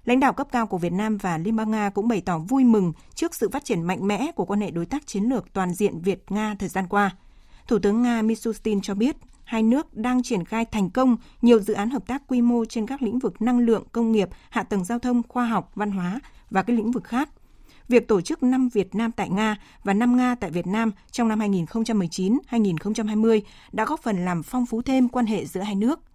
[0.04, 2.64] Lãnh đạo cấp cao của Việt Nam và Liên bang Nga cũng bày tỏ vui
[2.64, 5.74] mừng trước sự phát triển mạnh mẽ của quan hệ đối tác chiến lược toàn
[5.74, 7.10] diện Việt-Nga thời gian qua.
[7.68, 11.74] Thủ tướng Nga Mishustin cho biết, hai nước đang triển khai thành công nhiều dự
[11.74, 14.84] án hợp tác quy mô trên các lĩnh vực năng lượng, công nghiệp, hạ tầng
[14.84, 17.28] giao thông, khoa học, văn hóa và các lĩnh vực khác.
[17.88, 21.28] Việc tổ chức năm Việt Nam tại Nga và năm Nga tại Việt Nam trong
[21.28, 23.40] năm 2019-2020
[23.72, 26.00] đã góp phần làm phong phú thêm quan hệ giữa hai nước–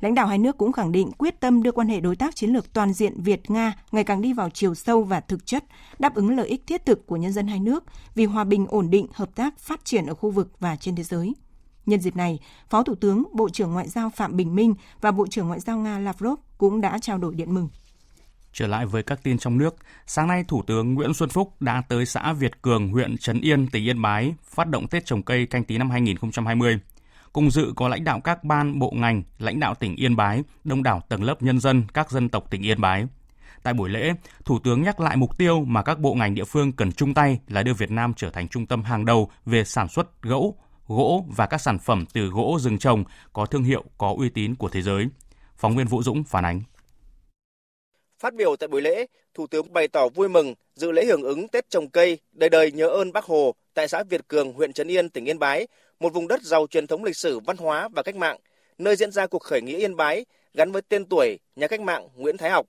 [0.00, 2.50] Lãnh đạo hai nước cũng khẳng định quyết tâm đưa quan hệ đối tác chiến
[2.50, 5.64] lược toàn diện Việt-Nga ngày càng đi vào chiều sâu và thực chất,
[5.98, 8.90] đáp ứng lợi ích thiết thực của nhân dân hai nước vì hòa bình ổn
[8.90, 11.34] định, hợp tác, phát triển ở khu vực và trên thế giới.
[11.86, 12.38] Nhân dịp này,
[12.70, 15.78] Phó Thủ tướng, Bộ trưởng Ngoại giao Phạm Bình Minh và Bộ trưởng Ngoại giao
[15.78, 17.68] Nga Lavrov cũng đã trao đổi điện mừng.
[18.52, 21.82] Trở lại với các tin trong nước, sáng nay Thủ tướng Nguyễn Xuân Phúc đã
[21.88, 25.46] tới xã Việt Cường, huyện Trấn Yên, tỉnh Yên Bái, phát động Tết trồng cây
[25.46, 26.78] canh tí năm 2020.
[27.36, 30.82] Cùng dự có lãnh đạo các ban, bộ ngành, lãnh đạo tỉnh Yên Bái, đông
[30.82, 33.06] đảo tầng lớp nhân dân các dân tộc tỉnh Yên Bái.
[33.62, 34.12] Tại buổi lễ,
[34.44, 37.38] Thủ tướng nhắc lại mục tiêu mà các bộ ngành địa phương cần chung tay
[37.48, 40.54] là đưa Việt Nam trở thành trung tâm hàng đầu về sản xuất gỗ,
[40.86, 44.54] gỗ và các sản phẩm từ gỗ rừng trồng có thương hiệu, có uy tín
[44.54, 45.08] của thế giới.
[45.56, 46.62] Phóng viên Vũ Dũng phản ánh.
[48.18, 51.48] Phát biểu tại buổi lễ, Thủ tướng bày tỏ vui mừng dự lễ hưởng ứng
[51.48, 54.88] Tết trồng cây đời đời nhớ ơn Bác Hồ tại xã Việt Cường, huyện Trấn
[54.90, 55.66] Yên, tỉnh Yên Bái
[56.00, 58.38] một vùng đất giàu truyền thống lịch sử văn hóa và cách mạng,
[58.78, 60.24] nơi diễn ra cuộc khởi nghĩa Yên Bái
[60.54, 62.66] gắn với tên tuổi nhà cách mạng Nguyễn Thái Học.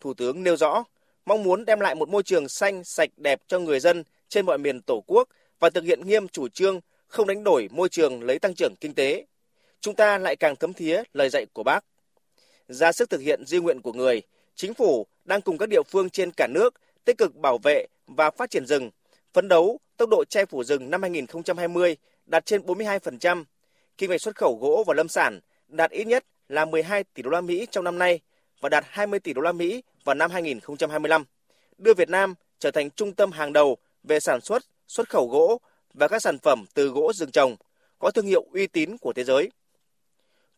[0.00, 0.84] Thủ tướng nêu rõ,
[1.26, 4.58] mong muốn đem lại một môi trường xanh, sạch, đẹp cho người dân trên mọi
[4.58, 8.38] miền Tổ quốc và thực hiện nghiêm chủ trương không đánh đổi môi trường lấy
[8.38, 9.26] tăng trưởng kinh tế.
[9.80, 11.84] Chúng ta lại càng thấm thía lời dạy của bác.
[12.68, 14.22] Ra sức thực hiện di nguyện của người,
[14.54, 18.30] chính phủ đang cùng các địa phương trên cả nước tích cực bảo vệ và
[18.30, 18.90] phát triển rừng,
[19.32, 23.44] phấn đấu tốc độ che phủ rừng năm 2020 đạt trên 42%,
[23.98, 27.30] kinh ngạch xuất khẩu gỗ và lâm sản đạt ít nhất là 12 tỷ đô
[27.30, 28.20] la Mỹ trong năm nay
[28.60, 31.24] và đạt 20 tỷ đô la Mỹ vào năm 2025,
[31.78, 35.60] đưa Việt Nam trở thành trung tâm hàng đầu về sản xuất, xuất khẩu gỗ
[35.94, 37.56] và các sản phẩm từ gỗ rừng trồng,
[37.98, 39.50] có thương hiệu uy tín của thế giới.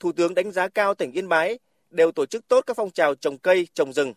[0.01, 1.59] Thủ tướng đánh giá cao tỉnh Yên Bái
[1.91, 4.15] đều tổ chức tốt các phong trào trồng cây, trồng rừng.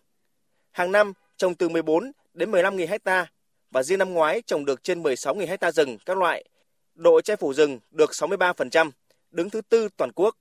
[0.71, 3.31] Hàng năm trồng từ 14 đến 15.000 hecta
[3.71, 6.43] và riêng năm ngoái trồng được trên 16.000 hecta rừng các loại.
[6.95, 8.91] Độ che phủ rừng được 63%,
[9.31, 10.37] đứng thứ tư toàn quốc.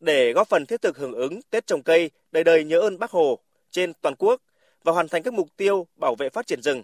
[0.00, 3.10] Để góp phần thiết thực hưởng ứng Tết trồng cây đời đời nhớ ơn Bác
[3.10, 3.38] Hồ
[3.70, 4.42] trên toàn quốc
[4.84, 6.82] và hoàn thành các mục tiêu bảo vệ phát triển rừng,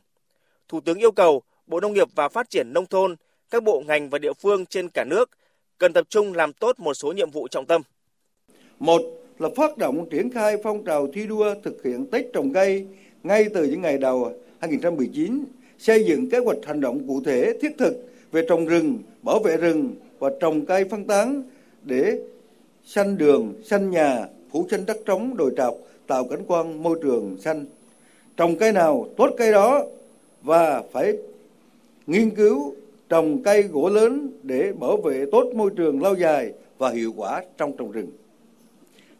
[0.69, 3.17] Thủ tướng yêu cầu Bộ Nông nghiệp và Phát triển Nông thôn,
[3.51, 5.31] các bộ ngành và địa phương trên cả nước
[5.79, 7.83] cần tập trung làm tốt một số nhiệm vụ trọng tâm.
[8.79, 9.03] Một
[9.39, 12.87] là phát động triển khai phong trào thi đua thực hiện Tết trồng cây
[13.23, 15.45] ngay từ những ngày đầu 2019,
[15.79, 19.57] xây dựng kế hoạch hành động cụ thể thiết thực về trồng rừng, bảo vệ
[19.57, 21.43] rừng và trồng cây phân tán
[21.83, 22.19] để
[22.85, 25.75] xanh đường, xanh nhà, phủ xanh đất trống đồi trọc,
[26.07, 27.65] tạo cảnh quan môi trường xanh.
[28.37, 29.85] Trồng cây nào tốt cây đó
[30.43, 31.13] và phải
[32.07, 32.75] nghiên cứu
[33.09, 37.43] trồng cây gỗ lớn để bảo vệ tốt môi trường lâu dài và hiệu quả
[37.57, 38.11] trong trồng rừng.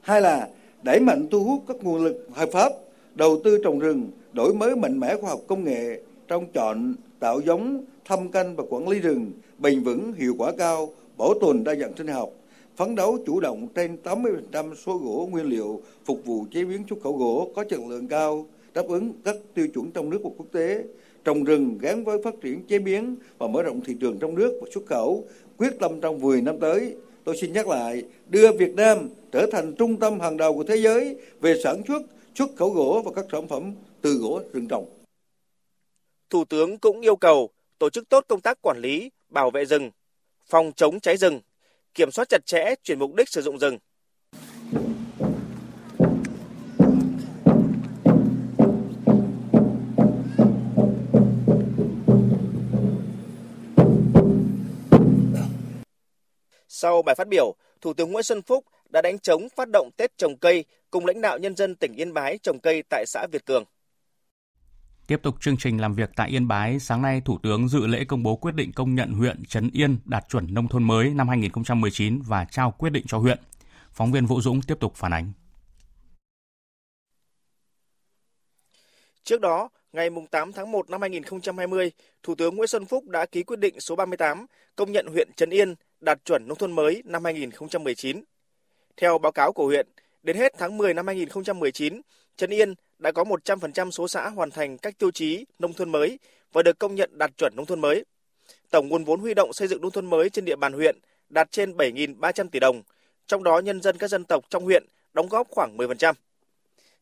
[0.07, 0.49] Hai là
[0.83, 2.73] đẩy mạnh thu hút các nguồn lực hợp pháp,
[3.15, 7.41] đầu tư trồng rừng, đổi mới mạnh mẽ khoa học công nghệ trong chọn, tạo
[7.41, 10.89] giống, thăm canh và quản lý rừng bền vững, hiệu quả cao,
[11.19, 12.31] bảo tồn đa dạng sinh học,
[12.77, 17.01] phấn đấu chủ động trên 80% số gỗ nguyên liệu phục vụ chế biến xuất
[17.03, 20.47] khẩu gỗ có chất lượng cao, đáp ứng các tiêu chuẩn trong nước và quốc
[20.53, 20.85] tế,
[21.25, 24.59] trồng rừng gắn với phát triển chế biến và mở rộng thị trường trong nước
[24.63, 25.25] và xuất khẩu,
[25.57, 29.75] quyết tâm trong 10 năm tới, tôi xin nhắc lại, đưa Việt Nam trở thành
[29.79, 32.03] trung tâm hàng đầu của thế giới về sản xuất,
[32.35, 34.87] xuất khẩu gỗ và các sản phẩm từ gỗ rừng trồng.
[36.31, 39.91] Thủ tướng cũng yêu cầu tổ chức tốt công tác quản lý, bảo vệ rừng,
[40.47, 41.41] phòng chống cháy rừng,
[41.95, 43.79] kiểm soát chặt chẽ chuyển mục đích sử dụng rừng.
[56.79, 60.19] Sau bài phát biểu, Thủ tướng Nguyễn Xuân Phúc đã đánh chống phát động Tết
[60.19, 63.47] trồng cây cùng lãnh đạo nhân dân tỉnh Yên Bái trồng cây tại xã Việt
[63.47, 63.65] Cường.
[65.07, 68.05] Tiếp tục chương trình làm việc tại Yên Bái, sáng nay Thủ tướng dự lễ
[68.09, 71.29] công bố quyết định công nhận huyện Trấn Yên đạt chuẩn nông thôn mới năm
[71.29, 73.39] 2019 và trao quyết định cho huyện.
[73.93, 75.33] Phóng viên Vũ Dũng tiếp tục phản ánh.
[79.25, 81.91] Trước đó, ngày 8 tháng 1 năm 2020,
[82.23, 85.51] Thủ tướng Nguyễn Xuân Phúc đã ký quyết định số 38 công nhận huyện Trấn
[85.51, 88.25] Yên đạt chuẩn nông thôn mới năm 2019.
[88.97, 89.87] Theo báo cáo của huyện,
[90.23, 92.01] đến hết tháng 10 năm 2019,
[92.37, 96.19] Trấn Yên đã có 100% số xã hoàn thành các tiêu chí nông thôn mới
[96.53, 98.05] và được công nhận đạt chuẩn nông thôn mới.
[98.71, 101.51] Tổng nguồn vốn huy động xây dựng nông thôn mới trên địa bàn huyện đạt
[101.51, 102.83] trên 7.300 tỷ đồng,
[103.27, 106.15] trong đó nhân dân các dân tộc trong huyện đóng góp khoảng 10%.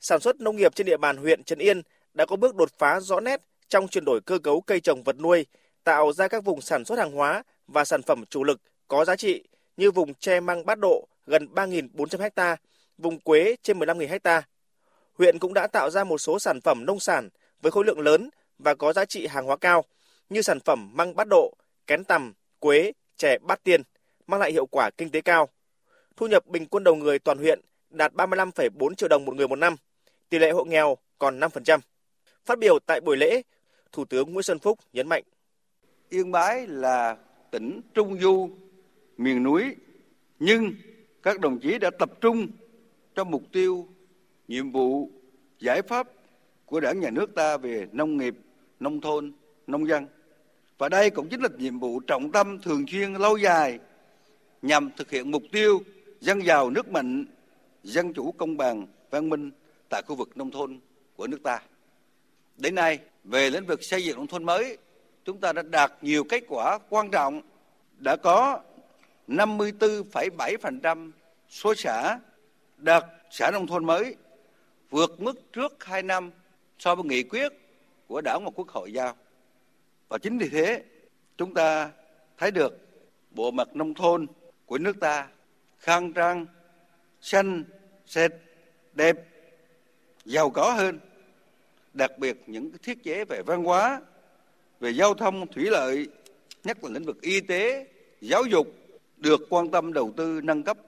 [0.01, 1.83] Sản xuất nông nghiệp trên địa bàn huyện Trấn Yên
[2.15, 5.17] đã có bước đột phá rõ nét trong chuyển đổi cơ cấu cây trồng vật
[5.21, 5.47] nuôi,
[5.85, 9.17] tạo ra các vùng sản xuất hàng hóa và sản phẩm chủ lực có giá
[9.17, 9.45] trị
[9.77, 12.57] như vùng tre măng bát độ gần 3.400 ha,
[12.99, 14.43] vùng quế trên 15.000 ha.
[15.19, 17.29] Huyện cũng đã tạo ra một số sản phẩm nông sản
[17.63, 19.85] với khối lượng lớn và có giá trị hàng hóa cao
[20.29, 21.55] như sản phẩm măng bát độ,
[21.87, 23.83] kén tằm, quế, chè bát tiên,
[24.27, 25.49] mang lại hiệu quả kinh tế cao.
[26.17, 29.57] Thu nhập bình quân đầu người toàn huyện đạt 35,4 triệu đồng một người một
[29.57, 29.77] năm,
[30.29, 31.79] tỷ lệ hộ nghèo còn 5%.
[32.45, 33.43] Phát biểu tại buổi lễ,
[33.93, 35.23] Thủ tướng Nguyễn Xuân Phúc nhấn mạnh.
[36.09, 37.17] Yên Bái là
[37.51, 38.51] tỉnh Trung Du,
[39.17, 39.77] miền núi,
[40.39, 40.75] nhưng
[41.23, 42.47] các đồng chí đã tập trung
[43.15, 43.89] cho mục tiêu,
[44.49, 45.11] nhiệm vụ,
[45.59, 46.09] giải pháp
[46.65, 48.35] của đảng nhà nước ta về nông nghiệp,
[48.81, 49.33] nông thôn,
[49.67, 50.07] nông dân.
[50.79, 53.79] Và đây cũng chính là nhiệm vụ trọng tâm thường xuyên lâu dài
[54.63, 55.81] nhằm thực hiện mục tiêu
[56.21, 57.25] dân giàu nước mạnh,
[57.83, 59.51] dân chủ công bằng, văn minh
[59.89, 60.81] tại khu vực nông thôn
[61.17, 61.61] của nước ta.
[62.57, 64.79] Đến nay, về lĩnh vực xây dựng nông thôn mới,
[65.25, 67.43] chúng ta đã đạt nhiều kết quả quan trọng,
[67.99, 68.61] đã có
[69.29, 71.11] 54,7%
[71.49, 72.19] số xã
[72.77, 74.17] đạt xã nông thôn mới,
[74.91, 76.31] vượt mức trước 2 năm
[76.79, 77.53] so với nghị quyết
[78.07, 79.17] của Đảng và Quốc hội giao.
[80.09, 80.83] Và chính vì thế,
[81.37, 81.91] chúng ta
[82.39, 82.79] thấy được
[83.31, 84.27] bộ mặt nông thôn
[84.67, 85.29] của nước ta
[85.79, 86.47] khang trang,
[87.21, 87.65] xanh,
[88.07, 88.33] sạch,
[88.93, 89.17] đẹp,
[90.25, 91.01] giàu có hơn
[91.95, 94.01] đặc biệt những cái thiết chế về văn hóa,
[94.81, 96.09] về giao thông, thủy lợi,
[96.65, 97.87] nhất là lĩnh vực y tế,
[98.21, 98.67] giáo dục
[99.25, 100.79] được quan tâm đầu tư nâng cấp,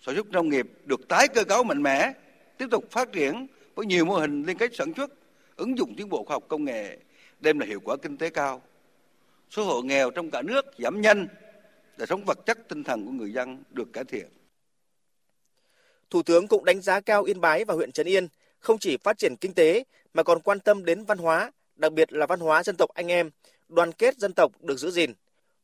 [0.00, 2.12] sản xuất nông nghiệp được tái cơ cấu mạnh mẽ,
[2.58, 5.10] tiếp tục phát triển với nhiều mô hình liên kết sản xuất,
[5.56, 6.98] ứng dụng tiến bộ khoa học công nghệ
[7.40, 8.62] đem lại hiệu quả kinh tế cao.
[9.50, 11.26] số hộ nghèo trong cả nước giảm nhanh,
[11.96, 14.28] đời sống vật chất tinh thần của người dân được cải thiện.
[16.10, 19.18] Thủ tướng cũng đánh giá cao Yên Bái và huyện Trấn Yên không chỉ phát
[19.18, 22.62] triển kinh tế mà còn quan tâm đến văn hóa, đặc biệt là văn hóa
[22.62, 23.30] dân tộc anh em,
[23.68, 25.12] đoàn kết dân tộc được giữ gìn,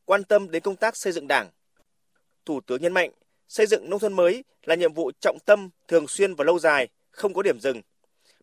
[0.05, 1.51] quan tâm đến công tác xây dựng Đảng.
[2.47, 3.11] Thủ tướng nhấn mạnh,
[3.49, 6.89] xây dựng nông thôn mới là nhiệm vụ trọng tâm, thường xuyên và lâu dài,
[7.11, 7.83] không có điểm dừng.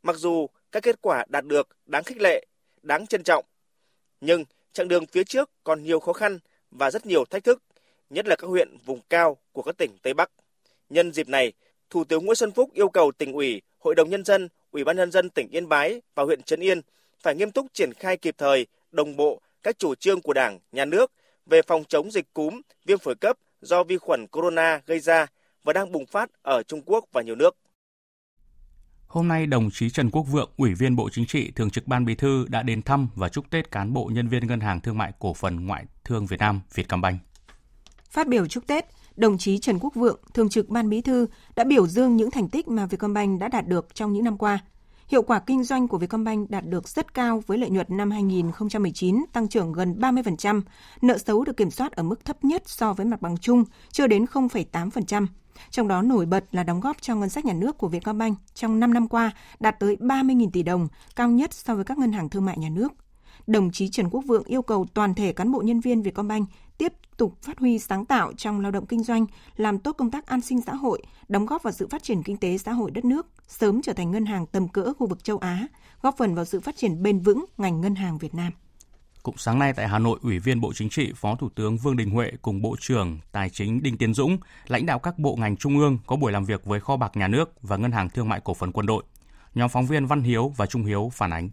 [0.04, 2.46] Mặc dù các kết quả đạt được đáng khích lệ,
[2.82, 3.46] đáng trân trọng,
[4.22, 6.40] nhưng chặng đường phía trước còn nhiều khó khăn
[6.72, 7.64] và rất nhiều thách thức,
[8.10, 10.32] nhất là các huyện vùng cao của các tỉnh Tây Bắc.
[10.90, 11.54] Nhân dịp này,
[11.90, 14.98] Thủ tướng Nguyễn Xuân Phúc yêu cầu tỉnh ủy, Hội đồng nhân dân, Ủy ban
[14.98, 16.82] nhân dân tỉnh Yên Bái và huyện Trấn Yên
[17.20, 20.86] phải nghiêm túc triển khai kịp thời, đồng bộ các chủ trương của Đảng, Nhà
[20.86, 21.12] nước
[21.46, 25.26] về phòng chống dịch cúm, viêm phổi cấp do vi khuẩn corona gây ra
[25.64, 27.58] và đang bùng phát ở Trung Quốc và nhiều nước.
[29.08, 32.06] Hôm nay, đồng chí Trần Quốc Vượng, Ủy viên Bộ Chính trị, Thường trực Ban
[32.06, 34.98] Bí thư đã đến thăm và chúc Tết cán bộ nhân viên Ngân hàng Thương
[34.98, 37.22] mại Cổ phần Ngoại thương Việt Nam Vietcombank.
[38.10, 41.64] Phát biểu chúc Tết, đồng chí Trần Quốc Vượng, Thường trực Ban Bí thư đã
[41.64, 44.60] biểu dương những thành tích mà Vietcombank đã đạt được trong những năm qua.
[45.08, 49.26] Hiệu quả kinh doanh của Vietcombank đạt được rất cao với lợi nhuận năm 2019
[49.34, 50.62] tăng trưởng gần 30%,
[51.02, 54.08] nợ xấu được kiểm soát ở mức thấp nhất so với mặt bằng chung, chưa
[54.08, 55.28] đến 0,8%.
[55.70, 58.80] Trong đó nổi bật là đóng góp cho ngân sách nhà nước của Vietcombank trong
[58.80, 62.30] 5 năm qua đạt tới 30.000 tỷ đồng, cao nhất so với các ngân hàng
[62.30, 62.94] thương mại nhà nước.
[63.48, 66.94] Đồng chí Trần Quốc Vượng yêu cầu toàn thể cán bộ nhân viên Vietcombank tiếp
[67.18, 70.42] tục phát huy sáng tạo trong lao động kinh doanh, làm tốt công tác an
[70.42, 73.28] sinh xã hội, đóng góp vào sự phát triển kinh tế xã hội đất nước,
[73.48, 75.68] sớm trở thành ngân hàng tầm cỡ khu vực châu Á,
[76.02, 78.52] góp phần vào sự phát triển bền vững ngành ngân hàng Việt Nam.
[79.24, 81.98] Cũng sáng nay tại Hà Nội, Ủy viên Bộ Chính trị, Phó Thủ tướng Vương
[81.98, 85.58] Đình Huệ cùng Bộ trưởng Tài chính Đinh Tiến Dũng, lãnh đạo các bộ ngành
[85.58, 88.30] trung ương có buổi làm việc với Kho bạc Nhà nước và Ngân hàng Thương
[88.30, 89.04] mại Cổ phần Quân đội.
[89.56, 91.50] Nhóm phóng viên Văn Hiếu và Trung Hiếu phản ánh.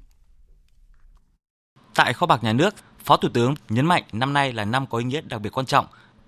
[2.00, 4.98] Tại Kho bạc Nhà nước, Phó Thủ tướng nhấn mạnh năm nay là năm có
[4.98, 5.86] ý nghĩa đặc biệt quan trọng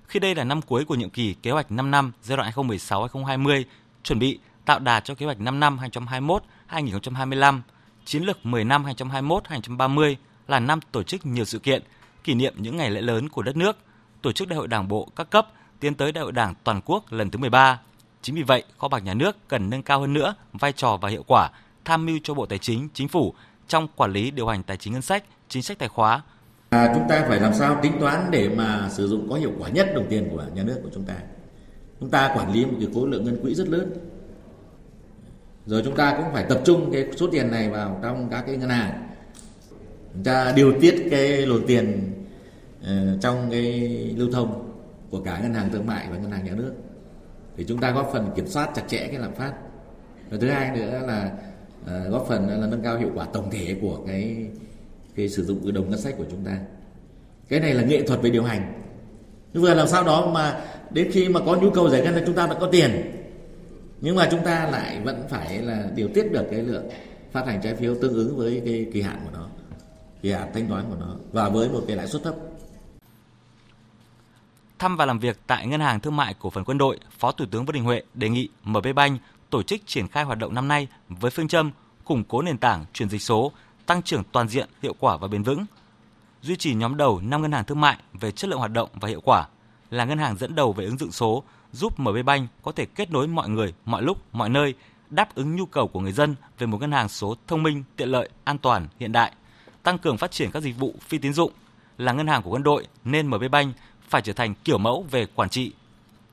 [0.09, 3.65] khi đây là năm cuối của nhiệm kỳ kế hoạch 5 năm giai đoạn 2016-2020,
[4.03, 5.79] chuẩn bị tạo đà cho kế hoạch 5 năm
[6.71, 7.61] 2021-2025,
[8.05, 10.15] chiến lược 10 năm 2021-2030
[10.49, 11.83] là năm tổ chức nhiều sự kiện,
[12.25, 13.77] kỷ niệm những ngày lễ lớn của đất nước,
[14.23, 15.49] tổ chức đại hội đảng bộ các cấp,
[15.81, 17.81] tiến tới đại hội đảng toàn quốc lần thứ 13.
[18.23, 21.09] Chính vì vậy, kho bạc nhà nước cần nâng cao hơn nữa vai trò và
[21.09, 21.51] hiệu quả
[21.85, 23.35] tham mưu cho Bộ Tài chính, Chính phủ
[23.73, 26.23] trong quản lý điều hành tài chính ngân sách, chính sách tài khóa.
[26.71, 29.69] À, chúng ta phải làm sao tính toán để mà sử dụng có hiệu quả
[29.69, 31.15] nhất đồng tiền của nhà nước của chúng ta.
[32.01, 33.93] Chúng ta quản lý một cái khối lượng ngân quỹ rất lớn.
[35.67, 38.57] Rồi chúng ta cũng phải tập trung cái số tiền này vào trong các cái
[38.57, 39.09] ngân hàng
[40.15, 42.13] chúng ta điều tiết cái luồng tiền
[42.81, 43.81] uh, trong cái
[44.17, 44.73] lưu thông
[45.11, 46.73] của cả ngân hàng thương mại và ngân hàng nhà nước
[47.57, 49.53] thì chúng ta góp phần kiểm soát chặt chẽ cái lạm phát
[50.31, 51.31] và thứ hai nữa là
[51.87, 54.37] Ờ, góp phần là nâng cao hiệu quả tổng thể của cái
[55.17, 56.59] cái sử dụng cái đồng ngân sách của chúng ta.
[57.49, 58.83] Cái này là nghệ thuật về điều hành.
[59.53, 62.23] Nhưng vừa làm sao đó mà đến khi mà có nhu cầu giải ngân là
[62.27, 62.91] chúng ta vẫn có tiền.
[64.01, 66.89] Nhưng mà chúng ta lại vẫn phải là điều tiết được cái lượng
[67.33, 69.49] phát hành trái phiếu tương ứng với cái kỳ hạn của nó
[70.23, 72.35] kỳ hạn thanh toán của nó và với một cái lãi suất thấp.
[74.79, 77.45] Thăm và làm việc tại Ngân hàng Thương mại Cổ phần Quân đội, Phó Thủ
[77.51, 79.21] tướng Vương Đình Huệ đề nghị MB Bank
[79.53, 81.71] tổ chức triển khai hoạt động năm nay với phương châm
[82.05, 83.53] củng cố nền tảng chuyển dịch số,
[83.87, 85.65] tăng trưởng toàn diện, hiệu quả và bền vững.
[86.43, 89.09] Duy trì nhóm đầu 5 ngân hàng thương mại về chất lượng hoạt động và
[89.09, 89.49] hiệu quả,
[89.91, 93.11] là ngân hàng dẫn đầu về ứng dụng số, giúp MB Bank có thể kết
[93.11, 94.75] nối mọi người, mọi lúc, mọi nơi,
[95.11, 98.09] đáp ứng nhu cầu của người dân về một ngân hàng số thông minh, tiện
[98.09, 99.33] lợi, an toàn, hiện đại
[99.83, 101.53] tăng cường phát triển các dịch vụ phi tín dụng
[101.99, 103.77] là ngân hàng của quân đội nên MB Bank
[104.09, 105.73] phải trở thành kiểu mẫu về quản trị.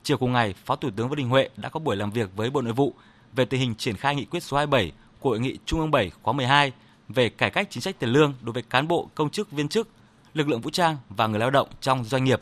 [0.04, 2.50] Chiều cùng ngày, Phó Thủ tướng Vương Đình Huệ đã có buổi làm việc với
[2.50, 2.94] Bộ Nội vụ
[3.34, 6.12] về tình hình triển khai nghị quyết số 27 của Hội nghị Trung ương 7
[6.24, 6.72] khóa 12
[7.08, 9.88] về cải cách chính sách tiền lương đối với cán bộ, công chức, viên chức,
[10.34, 12.42] lực lượng vũ trang và người lao động trong doanh nghiệp.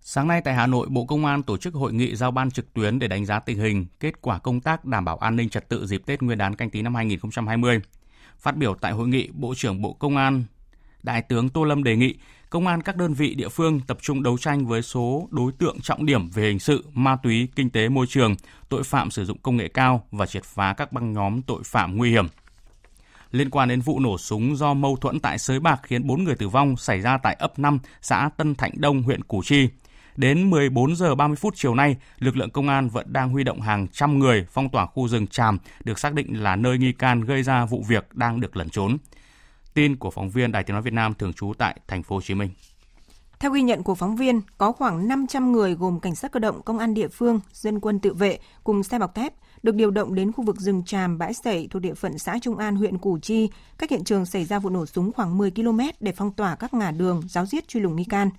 [0.00, 2.74] Sáng nay tại Hà Nội, Bộ Công an tổ chức hội nghị giao ban trực
[2.74, 5.68] tuyến để đánh giá tình hình, kết quả công tác đảm bảo an ninh trật
[5.68, 7.80] tự dịp Tết Nguyên đán canh tí năm 2020.
[8.38, 10.44] Phát biểu tại hội nghị, Bộ trưởng Bộ Công an
[11.02, 12.14] Đại tướng Tô Lâm đề nghị
[12.50, 15.80] công an các đơn vị địa phương tập trung đấu tranh với số đối tượng
[15.80, 18.36] trọng điểm về hình sự, ma túy, kinh tế môi trường,
[18.68, 21.96] tội phạm sử dụng công nghệ cao và triệt phá các băng nhóm tội phạm
[21.96, 22.26] nguy hiểm.
[23.32, 26.34] Liên quan đến vụ nổ súng do mâu thuẫn tại Sới Bạc khiến 4 người
[26.34, 29.68] tử vong xảy ra tại ấp 5, xã Tân Thạnh Đông, huyện Củ Chi.
[30.16, 33.60] Đến 14 giờ 30 phút chiều nay, lực lượng công an vẫn đang huy động
[33.60, 37.20] hàng trăm người phong tỏa khu rừng Tràm được xác định là nơi nghi can
[37.20, 38.96] gây ra vụ việc đang được lẩn trốn.
[39.74, 42.22] Tin của phóng viên Đài Tiếng nói Việt Nam thường trú tại thành phố Hồ
[42.22, 42.50] Chí Minh.
[43.38, 46.62] Theo ghi nhận của phóng viên, có khoảng 500 người gồm cảnh sát cơ động,
[46.62, 50.14] công an địa phương, dân quân tự vệ cùng xe bọc thép được điều động
[50.14, 53.18] đến khu vực rừng tràm bãi sẩy thuộc địa phận xã Trung An, huyện Củ
[53.18, 56.56] Chi, cách hiện trường xảy ra vụ nổ súng khoảng 10 km để phong tỏa
[56.56, 58.30] các ngả đường, giáo diết truy lùng nghi can.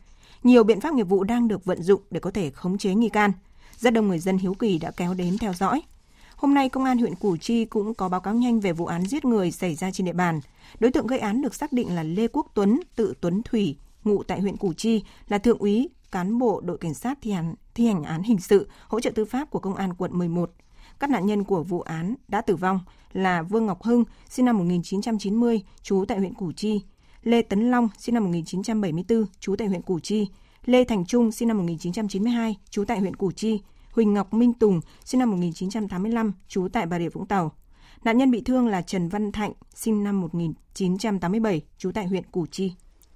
[0.44, 3.10] Nhiều biện pháp nghiệp vụ đang được vận dụng để có thể khống chế nghi
[3.10, 3.32] can.
[3.78, 5.82] Rất đông người dân hiếu kỳ đã kéo đến theo dõi.
[6.42, 9.06] Hôm nay, Công an huyện Củ Chi cũng có báo cáo nhanh về vụ án
[9.06, 10.39] giết người xảy ra trên địa bàn.
[10.80, 14.24] Đối tượng gây án được xác định là Lê Quốc Tuấn, tự Tuấn Thủy, ngụ
[14.24, 17.88] tại huyện Củ Chi, là thượng úy, cán bộ đội cảnh sát thi hành, thi
[17.88, 20.52] hành án hình sự, hỗ trợ tư pháp của Công an quận 11.
[21.00, 22.80] Các nạn nhân của vụ án đã tử vong
[23.14, 26.82] là Vương Ngọc Hưng, sinh năm 1990, trú tại huyện Củ Chi,
[27.24, 30.28] Lê Tấn Long, sinh năm 1974, trú tại huyện Củ Chi,
[30.66, 33.62] Lê Thành Trung, sinh năm 1992, trú tại huyện Củ Chi,
[33.92, 37.52] Huỳnh Ngọc Minh Tùng, sinh năm 1985, trú tại Bà Rịa Vũng Tàu.
[38.04, 42.46] Nạn nhân bị thương là Trần Văn Thạnh, sinh năm 1987, trú tại huyện Củ
[42.52, 42.74] Chi.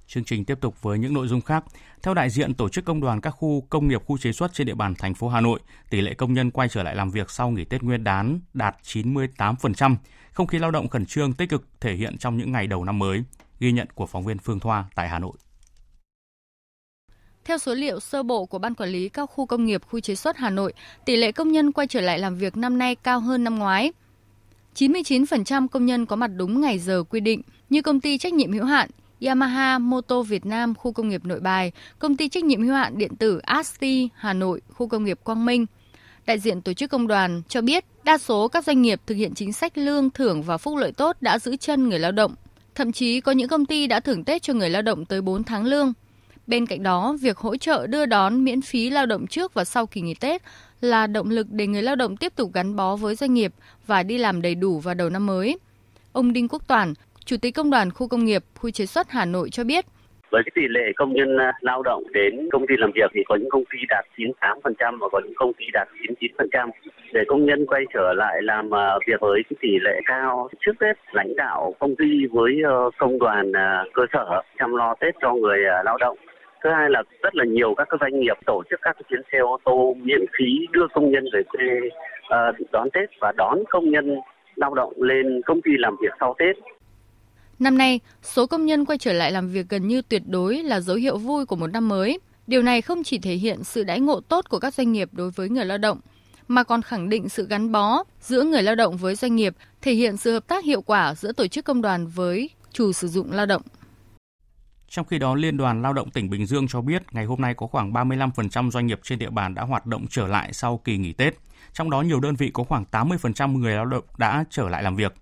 [0.08, 1.64] Chương trình tiếp tục với những nội dung khác.
[2.04, 4.68] Theo đại diện tổ chức công đoàn các khu công nghiệp khu chế xuất trên
[4.68, 5.60] địa bàn thành phố Hà Nội,
[5.90, 8.76] tỷ lệ công nhân quay trở lại làm việc sau nghỉ Tết Nguyên đán đạt
[8.84, 9.96] 98%.
[10.32, 13.00] Không khí lao động khẩn trương tích cực thể hiện trong những ngày đầu năm
[13.00, 13.24] mới.
[13.60, 15.34] Ghi nhận của phóng viên Phương Thoa tại Hà Nội.
[17.46, 20.16] Theo số liệu sơ bộ của Ban Quản lý các khu công nghiệp khu chế
[20.16, 20.74] xuất Hà Nội,
[21.06, 23.92] tỷ lệ công nhân quay trở lại làm việc năm nay cao hơn năm ngoái.
[24.76, 28.52] 99% công nhân có mặt đúng ngày giờ quy định, như công ty trách nhiệm
[28.52, 28.90] hữu hạn
[29.26, 32.98] Yamaha Moto Việt Nam khu công nghiệp Nội Bài, công ty trách nhiệm hữu hạn
[32.98, 35.66] điện tử Asti Hà Nội khu công nghiệp Quang Minh.
[36.26, 39.34] Đại diện tổ chức công đoàn cho biết đa số các doanh nghiệp thực hiện
[39.34, 42.36] chính sách lương thưởng và phúc lợi tốt đã giữ chân người lao động.
[42.76, 45.44] Thậm chí có những công ty đã thưởng Tết cho người lao động tới 4
[45.44, 45.94] tháng lương.
[46.48, 49.86] Bên cạnh đó, việc hỗ trợ đưa đón miễn phí lao động trước và sau
[49.86, 50.42] kỳ nghỉ Tết
[50.82, 53.52] là động lực để người lao động tiếp tục gắn bó với doanh nghiệp
[53.88, 55.58] và đi làm đầy đủ vào đầu năm mới.
[56.12, 56.94] Ông Đinh Quốc Toàn,
[57.26, 59.86] Chủ tịch Công đoàn Khu công nghiệp, khu chế xuất Hà Nội cho biết,
[60.36, 63.22] với cái tỷ lệ công nhân à, lao động đến công ty làm việc thì
[63.26, 65.88] có những công ty đạt 98% và có những công ty đạt
[66.52, 66.70] 99%.
[67.14, 70.72] Để công nhân quay trở lại làm à, việc với cái tỷ lệ cao trước
[70.80, 75.16] Tết, lãnh đạo công ty với ờ, công đoàn à, cơ sở chăm lo Tết
[75.22, 76.18] cho người lao động
[76.66, 79.58] thứ hai là rất là nhiều các doanh nghiệp tổ chức các chuyến xe ô
[79.66, 81.66] tô miễn phí đưa công nhân về quê
[82.26, 84.16] uh, đón Tết và đón công nhân
[84.56, 86.56] lao động lên công ty làm việc sau Tết.
[87.60, 90.80] Năm nay, số công nhân quay trở lại làm việc gần như tuyệt đối là
[90.80, 92.20] dấu hiệu vui của một năm mới.
[92.48, 95.32] Điều này không chỉ thể hiện sự đãi ngộ tốt của các doanh nghiệp đối
[95.36, 96.00] với người lao động,
[96.48, 99.92] mà còn khẳng định sự gắn bó giữa người lao động với doanh nghiệp, thể
[99.94, 103.32] hiện sự hợp tác hiệu quả giữa tổ chức công đoàn với chủ sử dụng
[103.32, 103.62] lao động.
[104.96, 107.54] Trong khi đó, Liên đoàn Lao động tỉnh Bình Dương cho biết ngày hôm nay
[107.54, 110.98] có khoảng 35% doanh nghiệp trên địa bàn đã hoạt động trở lại sau kỳ
[110.98, 111.36] nghỉ Tết.
[111.74, 114.96] Trong đó nhiều đơn vị có khoảng 80% người lao động đã trở lại làm
[114.96, 115.14] việc.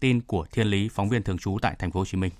[0.00, 2.30] Tin của Thiên Lý, phóng viên thường trú tại thành phố Hồ Chí Minh.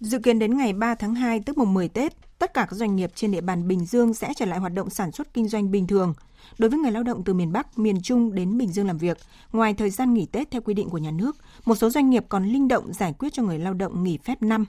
[0.00, 2.96] Dự kiến đến ngày 3 tháng 2 tức mùng 10 Tết, tất cả các doanh
[2.96, 5.70] nghiệp trên địa bàn Bình Dương sẽ trở lại hoạt động sản xuất kinh doanh
[5.70, 6.14] bình thường.
[6.58, 9.18] Đối với người lao động từ miền Bắc, miền Trung đến Bình Dương làm việc,
[9.52, 12.24] ngoài thời gian nghỉ Tết theo quy định của nhà nước, một số doanh nghiệp
[12.28, 14.64] còn linh động giải quyết cho người lao động nghỉ phép năm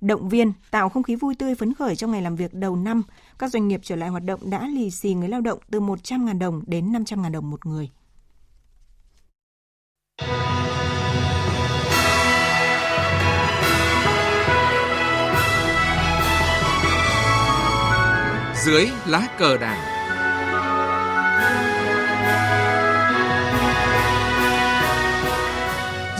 [0.00, 3.02] động viên, tạo không khí vui tươi phấn khởi trong ngày làm việc đầu năm,
[3.38, 6.38] các doanh nghiệp trở lại hoạt động đã lì xì người lao động từ 100.000
[6.38, 7.90] đồng đến 500.000 đồng một người.
[18.64, 19.80] Dưới lá cờ đảng.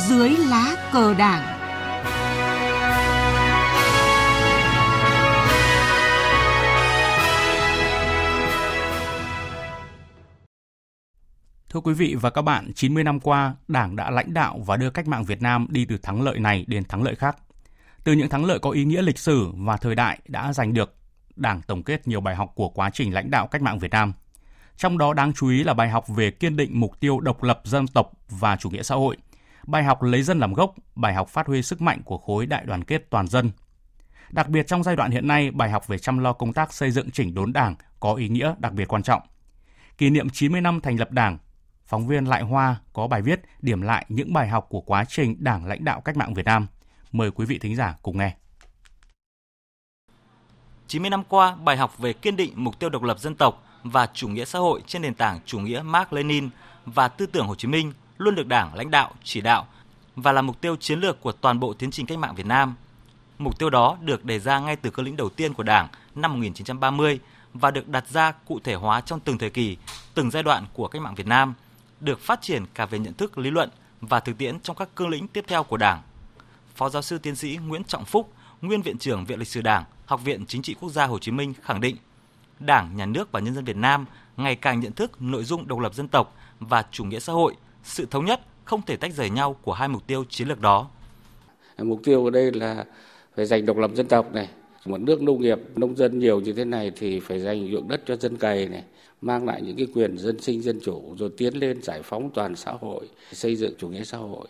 [0.09, 1.54] Dưới lá cờ đảng
[11.75, 14.91] Thưa quý vị và các bạn, 90 năm qua, Đảng đã lãnh đạo và đưa
[14.91, 17.37] cách mạng Việt Nam đi từ thắng lợi này đến thắng lợi khác.
[18.05, 20.95] Từ những thắng lợi có ý nghĩa lịch sử và thời đại đã giành được,
[21.37, 24.13] Đảng tổng kết nhiều bài học của quá trình lãnh đạo cách mạng Việt Nam.
[24.77, 27.61] Trong đó đáng chú ý là bài học về kiên định mục tiêu độc lập
[27.65, 29.17] dân tộc và chủ nghĩa xã hội,
[29.67, 32.65] bài học lấy dân làm gốc, bài học phát huy sức mạnh của khối đại
[32.67, 33.51] đoàn kết toàn dân.
[34.31, 36.91] Đặc biệt trong giai đoạn hiện nay, bài học về chăm lo công tác xây
[36.91, 39.23] dựng chỉnh đốn Đảng có ý nghĩa đặc biệt quan trọng.
[39.99, 41.39] Kỷ niệm 90 năm thành lập Đảng
[41.87, 45.37] phóng viên Lại Hoa có bài viết điểm lại những bài học của quá trình
[45.39, 46.67] Đảng lãnh đạo cách mạng Việt Nam.
[47.13, 48.37] Mời quý vị thính giả cùng nghe.
[50.87, 54.07] 90 năm qua, bài học về kiên định mục tiêu độc lập dân tộc và
[54.15, 56.49] chủ nghĩa xã hội trên nền tảng chủ nghĩa Mark Lenin
[56.87, 59.67] và tư tưởng Hồ Chí Minh luôn được Đảng lãnh đạo, chỉ đạo
[60.17, 62.75] và là mục tiêu chiến lược của toàn bộ tiến trình cách mạng Việt Nam.
[63.39, 66.33] Mục tiêu đó được đề ra ngay từ cơ lĩnh đầu tiên của Đảng năm
[66.33, 67.21] 1930
[67.55, 69.77] và được đặt ra cụ thể hóa trong từng thời kỳ,
[70.15, 71.55] từng giai đoạn của cách mạng Việt Nam
[72.05, 73.69] được phát triển cả về nhận thức lý luận
[74.01, 76.03] và thực tiễn trong các cương lĩnh tiếp theo của Đảng.
[76.75, 78.33] Phó giáo sư tiến sĩ Nguyễn Trọng Phúc,
[78.63, 81.33] nguyên viện trưởng Viện Lịch sử Đảng, Học viện Chính trị Quốc gia Hồ Chí
[81.33, 81.97] Minh khẳng định,
[82.61, 85.79] Đảng, Nhà nước và nhân dân Việt Nam ngày càng nhận thức nội dung độc
[85.79, 89.31] lập dân tộc và chủ nghĩa xã hội sự thống nhất không thể tách rời
[89.31, 90.89] nhau của hai mục tiêu chiến lược đó.
[91.79, 92.85] Mục tiêu ở đây là
[93.37, 94.49] phải giành độc lập dân tộc này,
[94.87, 98.03] một nước nông nghiệp nông dân nhiều như thế này thì phải dành ruộng đất
[98.07, 98.83] cho dân cày này
[99.25, 102.57] mang lại những cái quyền dân sinh dân chủ rồi tiến lên giải phóng toàn
[102.57, 104.47] xã hội xây dựng chủ nghĩa xã hội.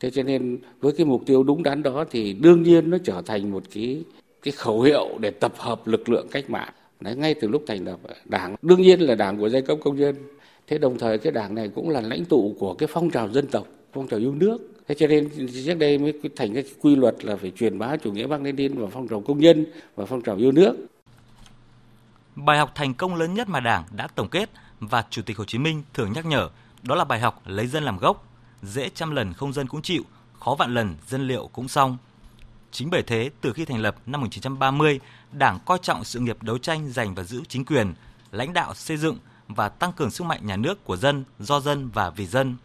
[0.00, 3.22] Thế cho nên với cái mục tiêu đúng đắn đó thì đương nhiên nó trở
[3.26, 4.02] thành một cái
[4.42, 6.72] cái khẩu hiệu để tập hợp lực lượng cách mạng.
[7.00, 9.96] Đấy, ngay từ lúc thành lập đảng đương nhiên là đảng của giai cấp công
[9.96, 10.14] nhân.
[10.66, 13.46] Thế đồng thời cái đảng này cũng là lãnh tụ của cái phong trào dân
[13.46, 14.58] tộc phong trào yêu nước.
[14.88, 15.28] Thế cho nên
[15.64, 18.74] trước đây mới thành cái quy luật là phải truyền bá chủ nghĩa Mác Lênin
[18.74, 19.66] và phong trào công nhân
[19.96, 20.76] và phong trào yêu nước.
[22.44, 25.44] Bài học thành công lớn nhất mà Đảng đã tổng kết và Chủ tịch Hồ
[25.44, 26.48] Chí Minh thường nhắc nhở
[26.82, 28.24] đó là bài học lấy dân làm gốc,
[28.62, 30.02] dễ trăm lần không dân cũng chịu,
[30.40, 31.96] khó vạn lần dân liệu cũng xong.
[32.70, 35.00] Chính bởi thế, từ khi thành lập năm 1930,
[35.32, 37.94] Đảng coi trọng sự nghiệp đấu tranh giành và giữ chính quyền,
[38.30, 39.18] lãnh đạo xây dựng
[39.48, 42.56] và tăng cường sức mạnh nhà nước của dân, do dân và vì dân.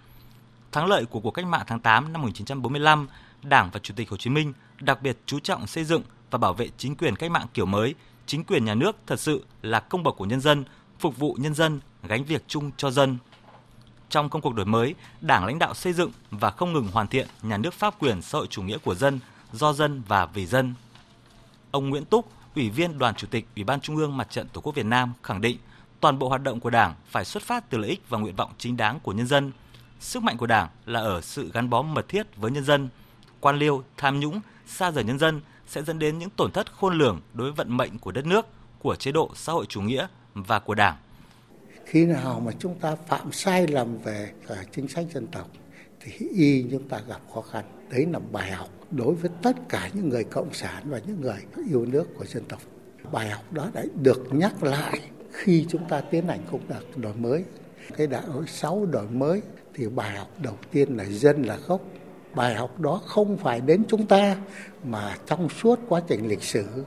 [0.71, 3.07] Thắng lợi của cuộc cách mạng tháng 8 năm 1945,
[3.43, 6.53] Đảng và Chủ tịch Hồ Chí Minh đặc biệt chú trọng xây dựng và bảo
[6.53, 7.95] vệ chính quyền cách mạng kiểu mới,
[8.25, 10.63] chính quyền nhà nước thật sự là công bậc của nhân dân,
[10.99, 13.17] phục vụ nhân dân, gánh việc chung cho dân.
[14.09, 17.27] Trong công cuộc đổi mới, Đảng lãnh đạo xây dựng và không ngừng hoàn thiện
[17.41, 19.19] nhà nước pháp quyền xã hội chủ nghĩa của dân,
[19.51, 20.73] do dân và vì dân.
[21.71, 24.61] Ông Nguyễn Túc, Ủy viên Đoàn Chủ tịch Ủy ban Trung ương Mặt trận Tổ
[24.61, 25.57] quốc Việt Nam khẳng định
[25.99, 28.51] toàn bộ hoạt động của Đảng phải xuất phát từ lợi ích và nguyện vọng
[28.57, 29.51] chính đáng của nhân dân.
[29.99, 32.89] Sức mạnh của Đảng là ở sự gắn bó mật thiết với nhân dân.
[33.39, 35.41] Quan liêu, tham nhũng, xa rời nhân dân
[35.73, 38.45] sẽ dẫn đến những tổn thất khôn lường đối với vận mệnh của đất nước,
[38.79, 40.95] của chế độ xã hội chủ nghĩa và của Đảng.
[41.85, 45.47] Khi nào mà chúng ta phạm sai lầm về à, chính sách dân tộc
[45.99, 47.65] thì y chúng ta gặp khó khăn.
[47.89, 51.39] Đấy là bài học đối với tất cả những người cộng sản và những người
[51.69, 52.61] yêu nước của dân tộc.
[53.11, 54.99] Bài học đó đã được nhắc lại
[55.31, 57.43] khi chúng ta tiến hành công cuộc đổi mới.
[57.97, 59.41] Cái đại hội 6 đổi mới
[59.73, 61.81] thì bài học đầu tiên là dân là gốc.
[62.35, 64.35] Bài học đó không phải đến chúng ta
[64.83, 66.85] mà trong suốt quá trình lịch sử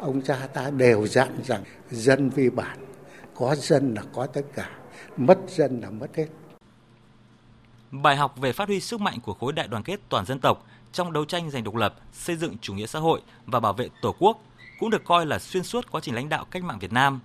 [0.00, 2.78] ông cha ta đều dặn rằng dân vi bản,
[3.34, 4.70] có dân là có tất cả,
[5.16, 6.26] mất dân là mất hết.
[7.90, 10.66] Bài học về phát huy sức mạnh của khối đại đoàn kết toàn dân tộc
[10.92, 13.88] trong đấu tranh giành độc lập, xây dựng chủ nghĩa xã hội và bảo vệ
[14.02, 14.42] Tổ quốc
[14.78, 17.20] cũng được coi là xuyên suốt quá trình lãnh đạo cách mạng Việt Nam.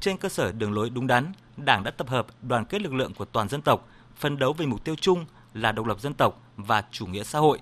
[0.00, 3.14] Trên cơ sở đường lối đúng đắn, Đảng đã tập hợp đoàn kết lực lượng
[3.14, 5.24] của toàn dân tộc, phân đấu vì mục tiêu chung
[5.54, 7.58] là độc lập dân tộc và chủ nghĩa xã hội.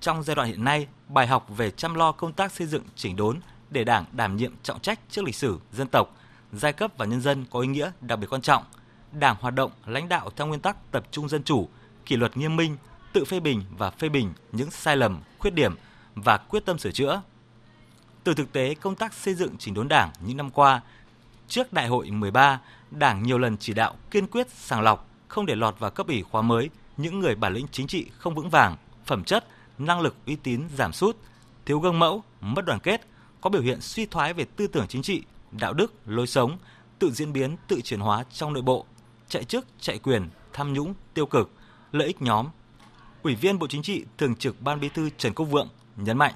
[0.00, 3.16] Trong giai đoạn hiện nay, bài học về chăm lo công tác xây dựng chỉnh
[3.16, 3.40] đốn
[3.70, 6.16] để Đảng đảm nhiệm trọng trách trước lịch sử, dân tộc,
[6.52, 8.64] giai cấp và nhân dân có ý nghĩa đặc biệt quan trọng.
[9.12, 11.68] Đảng hoạt động lãnh đạo theo nguyên tắc tập trung dân chủ,
[12.06, 12.76] kỷ luật nghiêm minh,
[13.12, 15.74] tự phê bình và phê bình những sai lầm, khuyết điểm
[16.14, 17.22] và quyết tâm sửa chữa.
[18.24, 20.80] Từ thực tế công tác xây dựng chỉnh đốn Đảng những năm qua,
[21.48, 25.54] trước Đại hội 13, Đảng nhiều lần chỉ đạo kiên quyết sàng lọc, không để
[25.54, 28.76] lọt vào cấp ủy khóa mới những người bản lĩnh chính trị không vững vàng,
[29.04, 29.44] phẩm chất,
[29.78, 31.16] năng lực uy tín giảm sút,
[31.66, 33.00] thiếu gương mẫu, mất đoàn kết,
[33.40, 35.22] có biểu hiện suy thoái về tư tưởng chính trị,
[35.60, 36.58] đạo đức, lối sống,
[36.98, 38.84] tự diễn biến, tự chuyển hóa trong nội bộ,
[39.28, 41.50] chạy chức, chạy quyền, tham nhũng, tiêu cực,
[41.92, 42.46] lợi ích nhóm.
[43.22, 46.34] Ủy viên Bộ Chính trị, Thường trực Ban Bí thư Trần Quốc Vượng nhấn mạnh: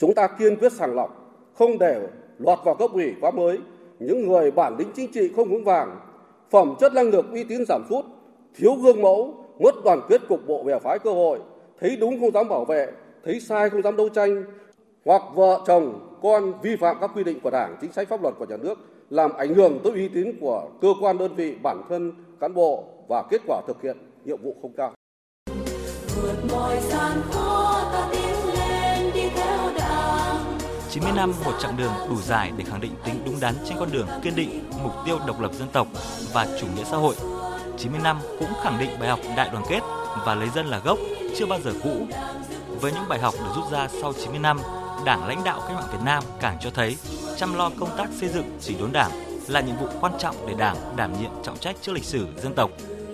[0.00, 1.10] Chúng ta kiên quyết sàng lọc,
[1.58, 2.08] không để
[2.38, 3.58] lọt vào cấp ủy quá mới
[3.98, 6.00] những người bản lĩnh chính trị không vững vàng,
[6.50, 8.04] phẩm chất năng lực uy tín giảm sút,
[8.56, 11.38] thiếu gương mẫu, mất đoàn kết cục bộ bè phái cơ hội,
[11.80, 12.92] thấy đúng không dám bảo vệ,
[13.24, 14.44] thấy sai không dám đấu tranh,
[15.04, 18.34] hoặc vợ chồng, con vi phạm các quy định của Đảng, chính sách pháp luật
[18.38, 18.78] của nhà nước,
[19.10, 22.84] làm ảnh hưởng tới uy tín của cơ quan đơn vị, bản thân cán bộ
[23.08, 24.92] và kết quả thực hiện nhiệm vụ không cao.
[26.22, 30.58] Vượt mọi gian khó ta tiến lên đi theo Đảng.
[30.90, 33.88] 90 năm một chặng đường đủ dài để khẳng định tính đúng đắn trên con
[33.92, 34.50] đường kiên định
[34.82, 35.86] mục tiêu độc lập dân tộc
[36.32, 37.14] và chủ nghĩa xã hội.
[37.82, 39.80] 90 năm cũng khẳng định bài học đại đoàn kết
[40.26, 40.98] và lấy dân là gốc
[41.38, 42.06] chưa bao giờ cũ.
[42.80, 44.60] Với những bài học được rút ra sau 90 năm,
[45.04, 46.96] Đảng lãnh đạo cách mạng Việt Nam càng cho thấy
[47.36, 49.10] chăm lo công tác xây dựng chỉnh đốn Đảng
[49.48, 52.54] là nhiệm vụ quan trọng để Đảng đảm nhiệm trọng trách trước lịch sử dân
[52.54, 52.70] tộc,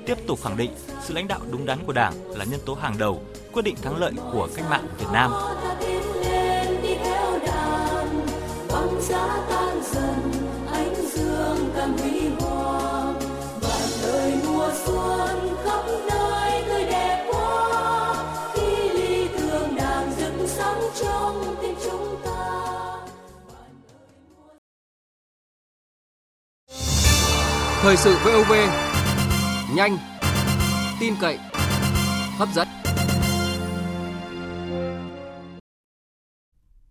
[0.06, 0.70] tiếp tục khẳng định
[1.02, 3.96] sự lãnh đạo đúng đắn của Đảng là nhân tố hàng đầu quyết định thắng
[3.96, 5.32] lợi của cách mạng Việt Nam.
[10.72, 12.87] ánh dương càng huy hoàng,
[27.88, 28.52] Thời sự VOV
[29.74, 29.98] nhanh,
[31.00, 31.38] tin cậy,
[32.38, 32.68] hấp dẫn.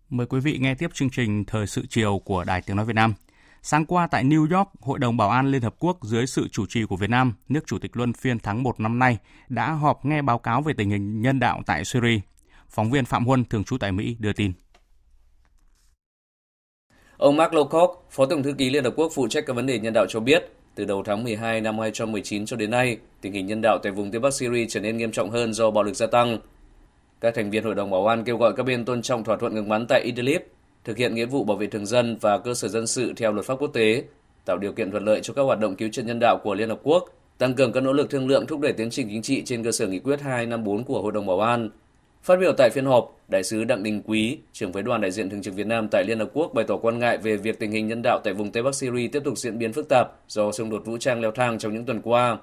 [0.08, 2.94] Mời quý vị nghe tiếp chương trình Thời sự chiều của Đài Tiếng Nói Việt
[2.96, 3.14] Nam.
[3.62, 6.66] Sáng qua tại New York, Hội đồng Bảo an Liên Hợp Quốc dưới sự chủ
[6.68, 9.18] trì của Việt Nam, nước chủ tịch luân phiên tháng 1 năm nay,
[9.48, 12.20] đã họp nghe báo cáo về tình hình nhân đạo tại Syria.
[12.68, 14.52] Phóng viên Phạm Huân, thường trú tại Mỹ, đưa tin.
[17.16, 19.78] Ông Mark Lowcock, Phó Tổng thư ký Liên Hợp Quốc phụ trách các vấn đề
[19.78, 23.46] nhân đạo cho biết, từ đầu tháng 12 năm 2019 cho đến nay, tình hình
[23.46, 25.96] nhân đạo tại vùng Tây Bắc Syria trở nên nghiêm trọng hơn do bạo lực
[25.96, 26.38] gia tăng.
[27.20, 29.54] Các thành viên Hội đồng Bảo an kêu gọi các bên tôn trọng thỏa thuận
[29.54, 30.40] ngừng bắn tại Idlib,
[30.84, 33.46] thực hiện nghĩa vụ bảo vệ thường dân và cơ sở dân sự theo luật
[33.46, 34.04] pháp quốc tế,
[34.44, 36.68] tạo điều kiện thuận lợi cho các hoạt động cứu trợ nhân đạo của Liên
[36.68, 37.04] Hợp Quốc,
[37.38, 39.72] tăng cường các nỗ lực thương lượng thúc đẩy tiến trình chính trị trên cơ
[39.72, 41.70] sở nghị quyết 254 của Hội đồng Bảo an.
[42.28, 45.30] Phát biểu tại phiên họp, Đại sứ Đặng Đình Quý, trưởng phái đoàn đại diện
[45.30, 47.70] thường trực Việt Nam tại Liên Hợp Quốc bày tỏ quan ngại về việc tình
[47.70, 50.52] hình nhân đạo tại vùng Tây Bắc Syria tiếp tục diễn biến phức tạp do
[50.52, 52.38] xung đột vũ trang leo thang trong những tuần qua.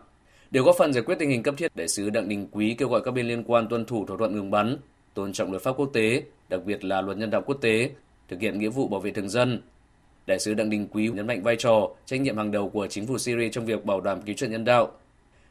[0.51, 2.87] Để góp phần giải quyết tình hình cấp thiết, Đại sứ Đặng Đình Quý kêu
[2.87, 4.77] gọi các bên liên quan tuân thủ thỏa thuận ngừng bắn,
[5.13, 7.89] tôn trọng luật pháp quốc tế, đặc biệt là luật nhân đạo quốc tế,
[8.27, 9.61] thực hiện nghĩa vụ bảo vệ thường dân.
[10.27, 13.07] Đại sứ Đặng Đình Quý nhấn mạnh vai trò, trách nhiệm hàng đầu của chính
[13.07, 14.91] phủ Syria trong việc bảo đảm cứu trợ nhân đạo.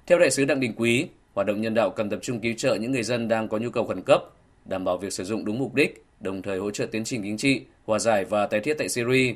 [0.07, 2.75] Theo đại sứ Đặng Đình Quý, hoạt động nhân đạo cần tập trung cứu trợ
[2.75, 4.23] những người dân đang có nhu cầu khẩn cấp,
[4.65, 7.37] đảm bảo việc sử dụng đúng mục đích, đồng thời hỗ trợ tiến trình chính
[7.37, 9.35] trị, hòa giải và tái thiết tại Syria.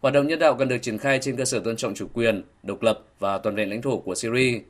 [0.00, 2.42] Hoạt động nhân đạo cần được triển khai trên cơ sở tôn trọng chủ quyền,
[2.62, 4.60] độc lập và toàn vẹn lãnh thổ của Syria.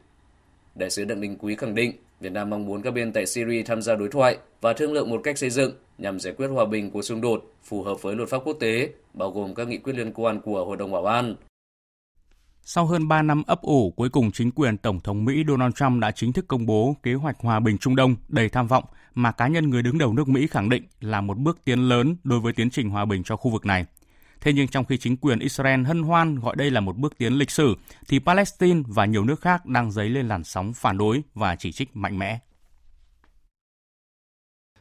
[0.74, 3.62] Đại sứ Đặng Đình Quý khẳng định Việt Nam mong muốn các bên tại Syria
[3.62, 6.64] tham gia đối thoại và thương lượng một cách xây dựng nhằm giải quyết hòa
[6.64, 9.78] bình của xung đột phù hợp với luật pháp quốc tế, bao gồm các nghị
[9.78, 11.34] quyết liên quan của Hội đồng Bảo an.
[12.68, 16.00] Sau hơn 3 năm ấp ủ, cuối cùng chính quyền Tổng thống Mỹ Donald Trump
[16.00, 19.32] đã chính thức công bố kế hoạch hòa bình Trung Đông đầy tham vọng mà
[19.32, 22.40] cá nhân người đứng đầu nước Mỹ khẳng định là một bước tiến lớn đối
[22.40, 23.86] với tiến trình hòa bình cho khu vực này.
[24.40, 27.32] Thế nhưng trong khi chính quyền Israel hân hoan gọi đây là một bước tiến
[27.32, 27.74] lịch sử,
[28.08, 31.72] thì Palestine và nhiều nước khác đang dấy lên làn sóng phản đối và chỉ
[31.72, 32.38] trích mạnh mẽ.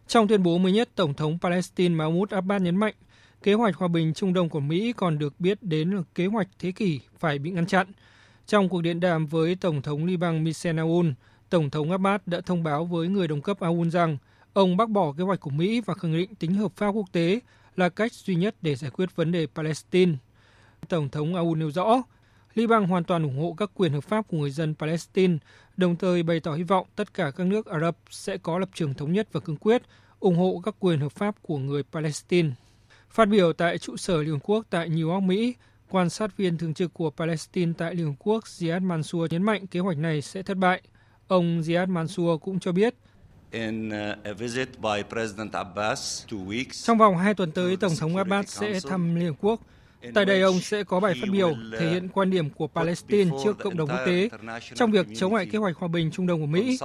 [0.07, 2.93] Trong tuyên bố mới nhất, Tổng thống Palestine Mahmoud Abbas nhấn mạnh
[3.45, 6.47] kế hoạch hòa bình Trung Đông của Mỹ còn được biết đến là kế hoạch
[6.59, 7.87] thế kỷ phải bị ngăn chặn.
[8.47, 11.13] Trong cuộc điện đàm với Tổng thống Liban Michel Aoun,
[11.49, 14.17] Tổng thống Abbas đã thông báo với người đồng cấp Aoun rằng
[14.53, 17.39] ông bác bỏ kế hoạch của Mỹ và khẳng định tính hợp pháp quốc tế
[17.75, 20.13] là cách duy nhất để giải quyết vấn đề Palestine.
[20.89, 22.03] Tổng thống Aoun nêu rõ,
[22.55, 25.37] Liban hoàn toàn ủng hộ các quyền hợp pháp của người dân Palestine,
[25.77, 28.69] đồng thời bày tỏ hy vọng tất cả các nước Ả Rập sẽ có lập
[28.73, 29.81] trường thống nhất và cương quyết,
[30.19, 32.49] ủng hộ các quyền hợp pháp của người Palestine.
[33.15, 35.55] Phát biểu tại trụ sở Liên Hợp Quốc tại New York, Mỹ,
[35.89, 39.67] quan sát viên thường trực của Palestine tại Liên Hợp Quốc Ziad Mansour nhấn mạnh
[39.67, 40.81] kế hoạch này sẽ thất bại.
[41.27, 42.95] Ông Ziad Mansour cũng cho biết
[43.55, 43.61] uh,
[46.83, 49.61] trong vòng hai tuần tới, Tổng thống Abbas sẽ thăm Liên Hợp Quốc.
[50.13, 53.57] Tại đây, ông sẽ có bài phát biểu thể hiện quan điểm của Palestine trước
[53.59, 54.29] cộng đồng quốc tế
[54.75, 56.79] trong việc chống lại kế hoạch hòa bình Trung Đông của Mỹ.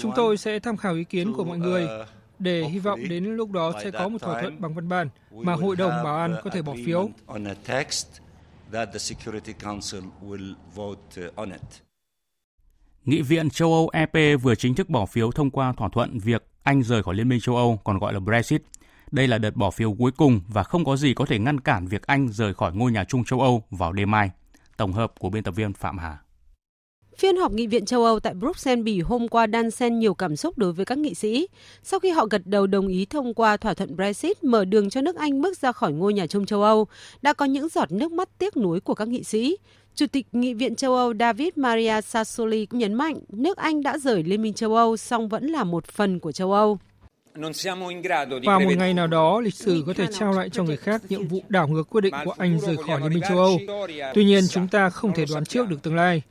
[0.00, 1.88] Chúng tôi sẽ tham khảo ý kiến của mọi người
[2.38, 5.54] để hy vọng đến lúc đó sẽ có một thỏa thuận bằng văn bản mà
[5.54, 7.10] Hội đồng Bảo an có thể bỏ phiếu.
[13.04, 16.46] Nghị viện châu Âu EP vừa chính thức bỏ phiếu thông qua thỏa thuận việc
[16.62, 18.62] Anh rời khỏi Liên minh châu Âu, còn gọi là Brexit.
[19.10, 21.86] Đây là đợt bỏ phiếu cuối cùng và không có gì có thể ngăn cản
[21.86, 24.30] việc Anh rời khỏi ngôi nhà chung châu Âu vào đêm mai.
[24.76, 26.18] Tổng hợp của biên tập viên Phạm Hà.
[27.18, 30.36] Phiên họp Nghị viện châu Âu tại Bruxelles Bỉ hôm qua đan xen nhiều cảm
[30.36, 31.48] xúc đối với các nghị sĩ.
[31.82, 35.00] Sau khi họ gật đầu đồng ý thông qua thỏa thuận Brexit mở đường cho
[35.00, 36.86] nước Anh bước ra khỏi ngôi nhà chung châu Âu,
[37.22, 39.56] đã có những giọt nước mắt tiếc nuối của các nghị sĩ.
[39.94, 43.98] Chủ tịch Nghị viện châu Âu David Maria Sassoli cũng nhấn mạnh nước Anh đã
[43.98, 46.78] rời Liên minh châu Âu song vẫn là một phần của châu Âu.
[48.44, 51.28] Vào một ngày nào đó, lịch sử có thể trao lại cho người khác nhiệm
[51.28, 53.58] vụ đảo ngược quyết định của Anh rời khỏi Liên minh châu Âu.
[54.14, 56.22] Tuy nhiên, chúng ta không thể đoán trước được tương lai.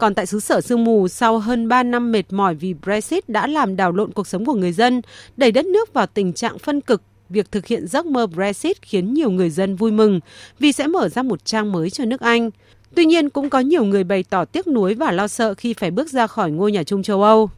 [0.00, 3.46] Còn tại xứ sở sương mù, sau hơn 3 năm mệt mỏi vì Brexit đã
[3.46, 5.02] làm đảo lộn cuộc sống của người dân,
[5.36, 9.14] đẩy đất nước vào tình trạng phân cực, việc thực hiện giấc mơ Brexit khiến
[9.14, 10.20] nhiều người dân vui mừng
[10.58, 12.50] vì sẽ mở ra một trang mới cho nước Anh.
[12.94, 15.90] Tuy nhiên, cũng có nhiều người bày tỏ tiếc nuối và lo sợ khi phải
[15.90, 17.50] bước ra khỏi ngôi nhà chung châu Âu.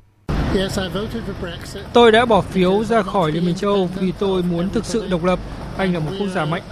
[1.93, 5.07] Tôi đã bỏ phiếu ra khỏi Liên minh châu Âu vì tôi muốn thực sự
[5.11, 5.39] độc lập.
[5.77, 6.63] Anh là một quốc gia mạnh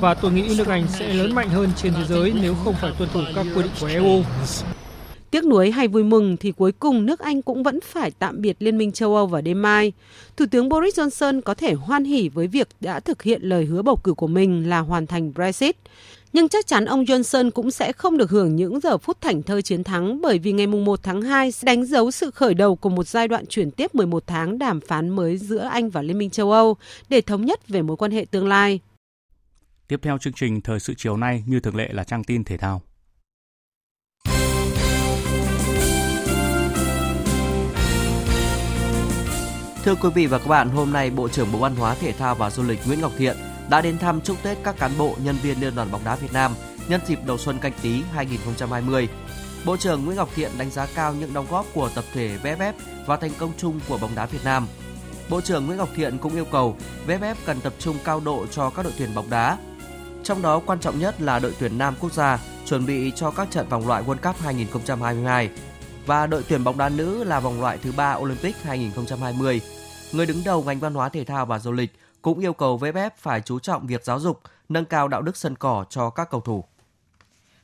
[0.00, 2.92] và tôi nghĩ nước Anh sẽ lớn mạnh hơn trên thế giới nếu không phải
[2.98, 4.22] tuân thủ các quy định của EU.
[5.32, 8.56] Tiếc nuối hay vui mừng thì cuối cùng nước Anh cũng vẫn phải tạm biệt
[8.58, 9.92] Liên minh châu Âu vào đêm mai.
[10.36, 13.82] Thủ tướng Boris Johnson có thể hoan hỉ với việc đã thực hiện lời hứa
[13.82, 15.76] bầu cử của mình là hoàn thành Brexit.
[16.32, 19.62] Nhưng chắc chắn ông Johnson cũng sẽ không được hưởng những giờ phút thảnh thơi
[19.62, 22.88] chiến thắng bởi vì ngày 1 tháng 2 sẽ đánh dấu sự khởi đầu của
[22.88, 26.30] một giai đoạn chuyển tiếp 11 tháng đàm phán mới giữa Anh và Liên minh
[26.30, 26.76] châu Âu
[27.08, 28.80] để thống nhất về mối quan hệ tương lai.
[29.88, 32.56] Tiếp theo chương trình Thời sự chiều nay, như thường lệ là trang tin thể
[32.56, 32.82] thao.
[39.84, 42.34] Thưa quý vị và các bạn, hôm nay Bộ trưởng Bộ Văn hóa Thể thao
[42.34, 43.36] và Du lịch Nguyễn Ngọc Thiện
[43.70, 46.32] đã đến thăm chúc Tết các cán bộ, nhân viên Liên đoàn bóng đá Việt
[46.32, 46.52] Nam
[46.88, 49.08] nhân dịp đầu xuân canh tí 2020.
[49.64, 52.72] Bộ trưởng Nguyễn Ngọc Thiện đánh giá cao những đóng góp của tập thể VFF
[53.06, 54.66] và thành công chung của bóng đá Việt Nam.
[55.28, 56.76] Bộ trưởng Nguyễn Ngọc Thiện cũng yêu cầu
[57.06, 59.58] VFF cần tập trung cao độ cho các đội tuyển bóng đá.
[60.22, 63.50] Trong đó quan trọng nhất là đội tuyển nam quốc gia chuẩn bị cho các
[63.50, 65.50] trận vòng loại World Cup 2022
[66.06, 69.60] và đội tuyển bóng đá nữ là vòng loại thứ ba Olympic 2020.
[70.12, 71.92] Người đứng đầu ngành văn hóa thể thao và du lịch
[72.22, 75.56] cũng yêu cầu VFF phải chú trọng việc giáo dục, nâng cao đạo đức sân
[75.56, 76.64] cỏ cho các cầu thủ.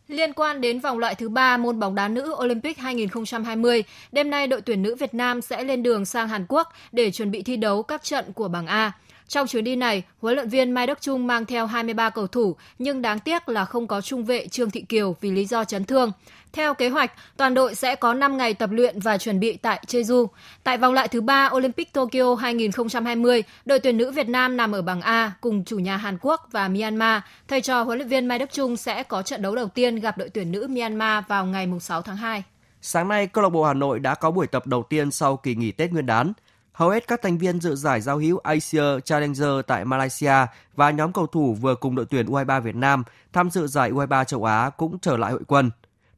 [0.09, 4.47] Liên quan đến vòng loại thứ 3 môn bóng đá nữ Olympic 2020, đêm nay
[4.47, 7.57] đội tuyển nữ Việt Nam sẽ lên đường sang Hàn Quốc để chuẩn bị thi
[7.57, 8.93] đấu các trận của bảng A.
[9.29, 12.57] Trong chuyến đi này, huấn luyện viên Mai Đức Trung mang theo 23 cầu thủ
[12.79, 15.85] nhưng đáng tiếc là không có trung vệ Trương Thị Kiều vì lý do chấn
[15.85, 16.13] thương.
[16.53, 19.85] Theo kế hoạch, toàn đội sẽ có 5 ngày tập luyện và chuẩn bị tại
[19.87, 20.27] Jeju.
[20.65, 24.83] Tại vòng loại thứ 3 Olympic Tokyo 2020, đội tuyển nữ Việt Nam nằm ở
[24.83, 27.23] bảng A cùng chủ nhà Hàn Quốc và Myanmar.
[27.49, 30.19] Thầy trò huấn luyện viên Mai Đức Trung sẽ có trận đấu đầu tiên gặp
[30.19, 32.43] đội tuyển nữ Myanmar vào ngày 6 tháng 2.
[32.83, 35.55] Sáng nay, câu lạc bộ Hà Nội đã có buổi tập đầu tiên sau kỳ
[35.55, 36.33] nghỉ Tết Nguyên đán.
[36.79, 41.13] Hầu hết các thành viên dự giải giao hữu Asia Challenger tại Malaysia và nhóm
[41.13, 44.71] cầu thủ vừa cùng đội tuyển U23 Việt Nam tham dự giải U23 châu Á
[44.71, 45.71] cũng trở lại hội quân.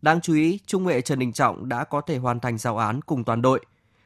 [0.02, 3.00] Đáng chú ý, trung vệ Trần Đình Trọng đã có thể hoàn thành giao án
[3.02, 3.60] cùng toàn đội.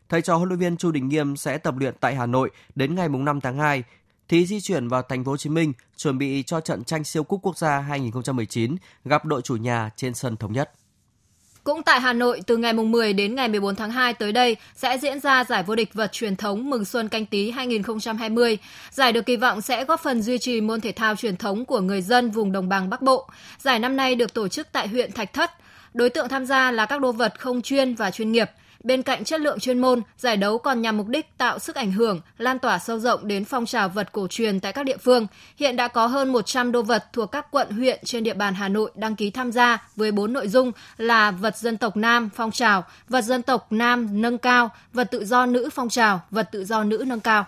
[0.09, 2.95] Thầy trò huấn luyện viên Chu Đình Nghiêm sẽ tập luyện tại Hà Nội đến
[2.95, 3.85] ngày 5 tháng 2
[4.29, 7.25] thì di chuyển vào thành phố Hồ Chí Minh chuẩn bị cho trận tranh siêu
[7.25, 10.71] cúp quốc gia 2019 gặp đội chủ nhà trên sân thống nhất.
[11.65, 14.99] Cũng tại Hà Nội, từ ngày 10 đến ngày 14 tháng 2 tới đây sẽ
[14.99, 18.59] diễn ra giải vô địch vật truyền thống Mừng Xuân Canh Tý 2020.
[18.91, 21.81] Giải được kỳ vọng sẽ góp phần duy trì môn thể thao truyền thống của
[21.81, 23.29] người dân vùng đồng bằng Bắc Bộ.
[23.59, 25.51] Giải năm nay được tổ chức tại huyện Thạch Thất.
[25.95, 28.51] Đối tượng tham gia là các đô vật không chuyên và chuyên nghiệp–
[28.85, 31.93] Bên cạnh chất lượng chuyên môn, giải đấu còn nhằm mục đích tạo sức ảnh
[31.93, 35.27] hưởng, lan tỏa sâu rộng đến phong trào vật cổ truyền tại các địa phương.
[35.57, 38.69] Hiện đã có hơn 100 đô vật thuộc các quận huyện trên địa bàn Hà
[38.69, 42.51] Nội đăng ký tham gia với 4 nội dung là vật dân tộc nam phong
[42.51, 46.65] trào, vật dân tộc nam nâng cao, vật tự do nữ phong trào, vật tự
[46.65, 47.47] do nữ nâng cao.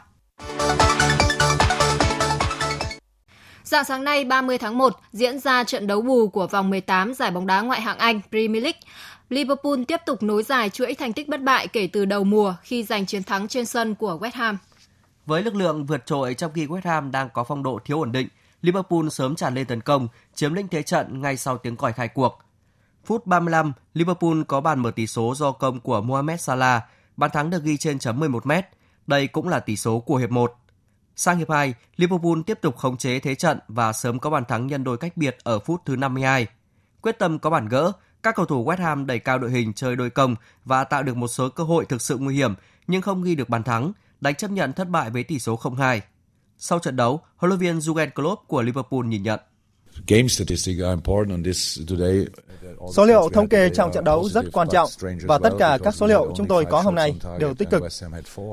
[3.65, 7.31] Dạng sáng nay 30 tháng 1 diễn ra trận đấu bù của vòng 18 giải
[7.31, 8.81] bóng đá ngoại hạng Anh Premier League.
[9.29, 12.83] Liverpool tiếp tục nối dài chuỗi thành tích bất bại kể từ đầu mùa khi
[12.83, 14.59] giành chiến thắng trên sân của West Ham.
[15.27, 18.13] Với lực lượng vượt trội trong khi West Ham đang có phong độ thiếu ổn
[18.13, 18.29] định,
[18.63, 22.09] Liverpool sớm tràn lên tấn công, chiếm lĩnh thế trận ngay sau tiếng còi khai
[22.09, 22.39] cuộc.
[23.05, 26.83] Phút 35, Liverpool có bàn mở tỷ số do công của Mohamed Salah,
[27.17, 28.53] bàn thắng được ghi trên chấm 11 m.
[29.07, 30.55] Đây cũng là tỷ số của hiệp 1.
[31.17, 34.67] Sang hiệp 2, Liverpool tiếp tục khống chế thế trận và sớm có bàn thắng
[34.67, 36.47] nhân đôi cách biệt ở phút thứ 52.
[37.01, 37.93] Quyết tâm có bàn gỡ,
[38.27, 41.17] các cầu thủ West Ham đẩy cao đội hình chơi đôi công và tạo được
[41.17, 42.55] một số cơ hội thực sự nguy hiểm
[42.87, 46.01] nhưng không ghi được bàn thắng, đánh chấp nhận thất bại với tỷ số 0-2.
[46.59, 49.41] Sau trận đấu, huấn luyện viên Jurgen Klopp của Liverpool nhìn nhận.
[52.95, 54.91] Số liệu thống kê trong trận đấu rất quan trọng
[55.23, 57.83] và tất cả các số liệu chúng tôi có hôm nay đều tích cực.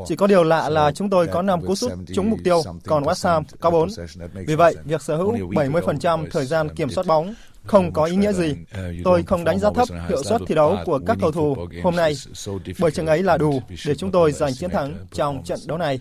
[0.07, 3.03] Chỉ có điều lạ là chúng tôi có 5 cú sút trúng mục tiêu, còn
[3.03, 3.89] West Ham có 4.
[4.47, 7.33] Vì vậy, việc sở hữu 70% thời gian kiểm soát bóng
[7.65, 8.55] không có ý nghĩa gì.
[9.03, 12.13] Tôi không đánh giá thấp hiệu suất thi đấu của các cầu thủ hôm nay,
[12.79, 15.99] bởi chừng ấy là đủ để chúng tôi giành chiến thắng trong trận đấu này.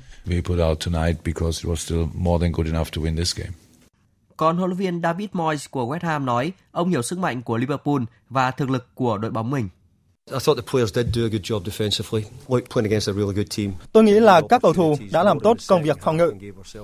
[4.37, 7.57] Còn huấn luyện viên David Moyes của West Ham nói ông hiểu sức mạnh của
[7.57, 9.69] Liverpool và thực lực của đội bóng mình.
[13.93, 16.33] Tôi nghĩ là các cầu thủ đã làm tốt công việc phòng ngự.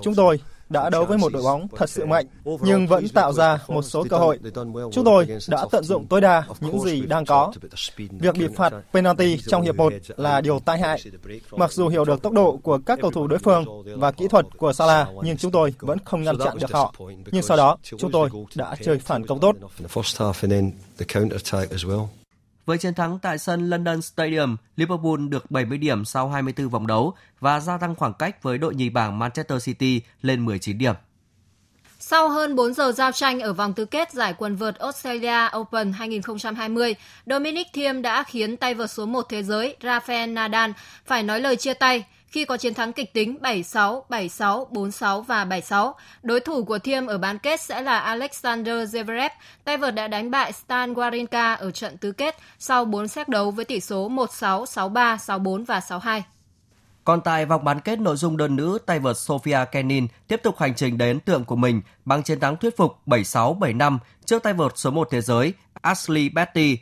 [0.01, 0.39] Chúng tôi
[0.69, 2.25] đã đấu với một đội bóng thật sự mạnh,
[2.61, 4.39] nhưng vẫn tạo ra một số cơ hội.
[4.91, 7.51] Chúng tôi đã tận dụng tối đa những gì đang có.
[7.97, 11.01] Việc bị phạt penalty trong hiệp 1 là điều tai hại.
[11.51, 13.65] Mặc dù hiểu được tốc độ của các cầu thủ đối phương
[13.97, 16.93] và kỹ thuật của Salah, nhưng chúng tôi vẫn không ngăn chặn được họ.
[17.31, 19.55] Nhưng sau đó, chúng tôi đã chơi phản công tốt.
[22.69, 27.13] Với chiến thắng tại sân London Stadium, Liverpool được 70 điểm sau 24 vòng đấu
[27.39, 30.95] và gia tăng khoảng cách với đội nhì bảng Manchester City lên 19 điểm.
[31.99, 35.93] Sau hơn 4 giờ giao tranh ở vòng tứ kết giải quần vợt Australia Open
[35.93, 36.95] 2020,
[37.25, 40.71] Dominic Thiem đã khiến tay vợt số 1 thế giới Rafael Nadal
[41.05, 45.45] phải nói lời chia tay khi có chiến thắng kịch tính 7-6, 7-6, 4-6 và
[45.45, 45.93] 7-6.
[46.23, 49.29] Đối thủ của Thiêm ở bán kết sẽ là Alexander Zverev.
[49.63, 53.51] Tay vợt đã đánh bại Stan Wawrinka ở trận tứ kết sau 4 xét đấu
[53.51, 56.21] với tỷ số 1-6, 6-3, 6-4 và 6-2.
[57.03, 60.57] Còn tại vòng bán kết nội dung đơn nữ, tay vợt Sofia Kenin tiếp tục
[60.57, 64.53] hành trình đến tượng của mình bằng chiến thắng thuyết phục 7-6, 7-5 trước tay
[64.53, 66.77] vợt số 1 thế giới Ashley Betty.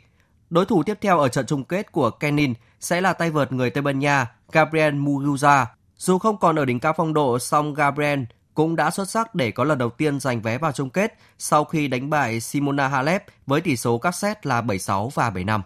[0.50, 3.70] Đối thủ tiếp theo ở trận chung kết của Kenin sẽ là tay vợt người
[3.70, 5.66] Tây Ban Nha Gabriel Muguruza.
[5.96, 8.20] Dù không còn ở đỉnh cao phong độ, song Gabriel
[8.54, 11.64] cũng đã xuất sắc để có lần đầu tiên giành vé vào chung kết sau
[11.64, 15.60] khi đánh bại Simona Halep với tỷ số các set là 7-6 và 7-5.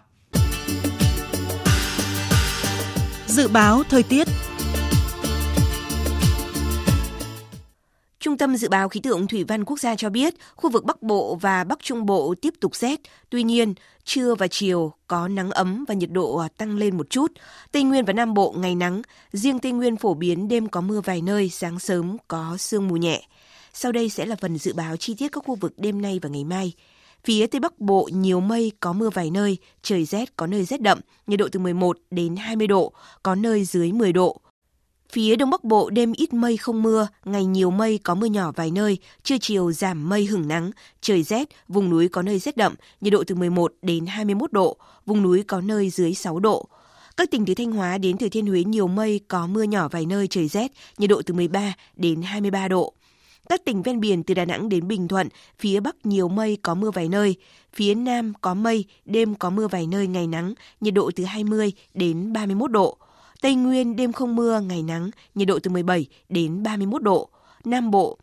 [3.27, 4.27] Dự báo thời tiết
[8.23, 11.01] Trung tâm Dự báo Khí tượng Thủy văn Quốc gia cho biết, khu vực Bắc
[11.01, 12.99] Bộ và Bắc Trung Bộ tiếp tục rét.
[13.29, 13.73] Tuy nhiên,
[14.05, 17.31] trưa và chiều có nắng ấm và nhiệt độ à, tăng lên một chút.
[17.71, 19.01] Tây Nguyên và Nam Bộ ngày nắng,
[19.31, 22.97] riêng Tây Nguyên phổ biến đêm có mưa vài nơi, sáng sớm có sương mù
[22.97, 23.21] nhẹ.
[23.73, 26.29] Sau đây sẽ là phần dự báo chi tiết các khu vực đêm nay và
[26.29, 26.73] ngày mai.
[27.23, 30.81] Phía Tây Bắc Bộ nhiều mây, có mưa vài nơi, trời rét, có nơi rét
[30.81, 32.93] đậm, nhiệt độ từ 11 đến 20 độ,
[33.23, 34.41] có nơi dưới 10 độ.
[35.13, 38.51] Phía Đông Bắc Bộ đêm ít mây không mưa, ngày nhiều mây có mưa nhỏ
[38.55, 42.57] vài nơi, trưa chiều giảm mây hửng nắng, trời rét, vùng núi có nơi rét
[42.57, 46.67] đậm, nhiệt độ từ 11 đến 21 độ, vùng núi có nơi dưới 6 độ.
[47.17, 50.05] Các tỉnh từ Thanh Hóa đến Thừa Thiên Huế nhiều mây, có mưa nhỏ vài
[50.05, 52.93] nơi trời rét, nhiệt độ từ 13 đến 23 độ.
[53.49, 56.75] Các tỉnh ven biển từ Đà Nẵng đến Bình Thuận, phía Bắc nhiều mây có
[56.75, 57.35] mưa vài nơi,
[57.73, 61.71] phía Nam có mây, đêm có mưa vài nơi ngày nắng, nhiệt độ từ 20
[61.93, 62.97] đến 31 độ.
[63.43, 67.29] Tây Nguyên đêm không mưa, ngày nắng, nhiệt độ từ 17 đến 31 độ.
[67.65, 68.17] Nam Bộ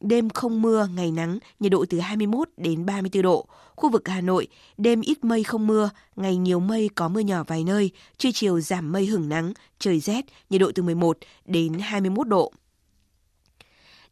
[0.00, 3.46] đêm không mưa, ngày nắng, nhiệt độ từ 21 đến 34 độ.
[3.76, 4.46] Khu vực Hà Nội,
[4.78, 8.60] đêm ít mây không mưa, ngày nhiều mây có mưa nhỏ vài nơi, trưa chiều
[8.60, 12.52] giảm mây hửng nắng, trời rét, nhiệt độ từ 11 đến 21 độ.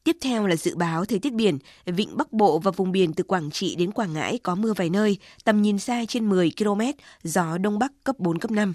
[0.05, 3.25] Tiếp theo là dự báo thời tiết biển, vịnh Bắc Bộ và vùng biển từ
[3.25, 6.81] Quảng Trị đến Quảng Ngãi có mưa vài nơi, tầm nhìn xa trên 10 km,
[7.23, 8.73] gió Đông Bắc cấp 4, cấp 5.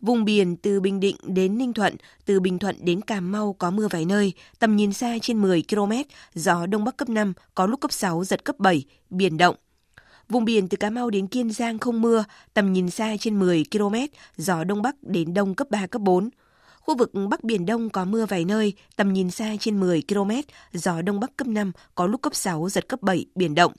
[0.00, 3.70] Vùng biển từ Bình Định đến Ninh Thuận, từ Bình Thuận đến Cà Mau có
[3.70, 5.92] mưa vài nơi, tầm nhìn xa trên 10 km,
[6.34, 9.56] gió Đông Bắc cấp 5, có lúc cấp 6, giật cấp 7, biển động.
[10.28, 12.24] Vùng biển từ Cà Mau đến Kiên Giang không mưa,
[12.54, 13.94] tầm nhìn xa trên 10 km,
[14.36, 16.30] gió Đông Bắc đến Đông cấp 3, cấp 4.
[16.80, 20.30] Khu vực Bắc Biển Đông có mưa vài nơi, tầm nhìn xa trên 10 km,
[20.72, 23.72] gió Đông Bắc cấp 5, có lúc cấp 6, giật cấp 7, biển động.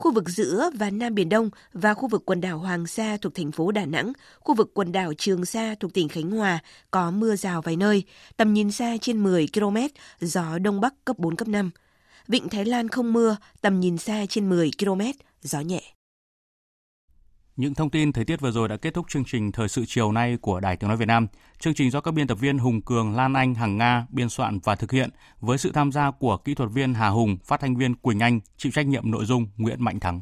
[0.00, 3.34] Khu vực giữa và Nam Biển Đông và khu vực quần đảo Hoàng Sa thuộc
[3.34, 6.58] thành phố Đà Nẵng, khu vực quần đảo Trường Sa thuộc tỉnh Khánh Hòa
[6.90, 8.04] có mưa rào vài nơi,
[8.36, 9.76] tầm nhìn xa trên 10 km,
[10.20, 11.70] gió Đông Bắc cấp 4, cấp 5.
[12.28, 15.00] Vịnh Thái Lan không mưa, tầm nhìn xa trên 10 km,
[15.42, 15.82] gió nhẹ.
[17.56, 20.12] Những thông tin thời tiết vừa rồi đã kết thúc chương trình Thời sự chiều
[20.12, 21.26] nay của Đài Tiếng Nói Việt Nam.
[21.58, 24.58] Chương trình do các biên tập viên Hùng Cường, Lan Anh, Hằng Nga biên soạn
[24.64, 27.76] và thực hiện với sự tham gia của kỹ thuật viên Hà Hùng, phát thanh
[27.76, 30.20] viên Quỳnh Anh, chịu trách nhiệm nội dung Nguyễn Mạnh Thắng.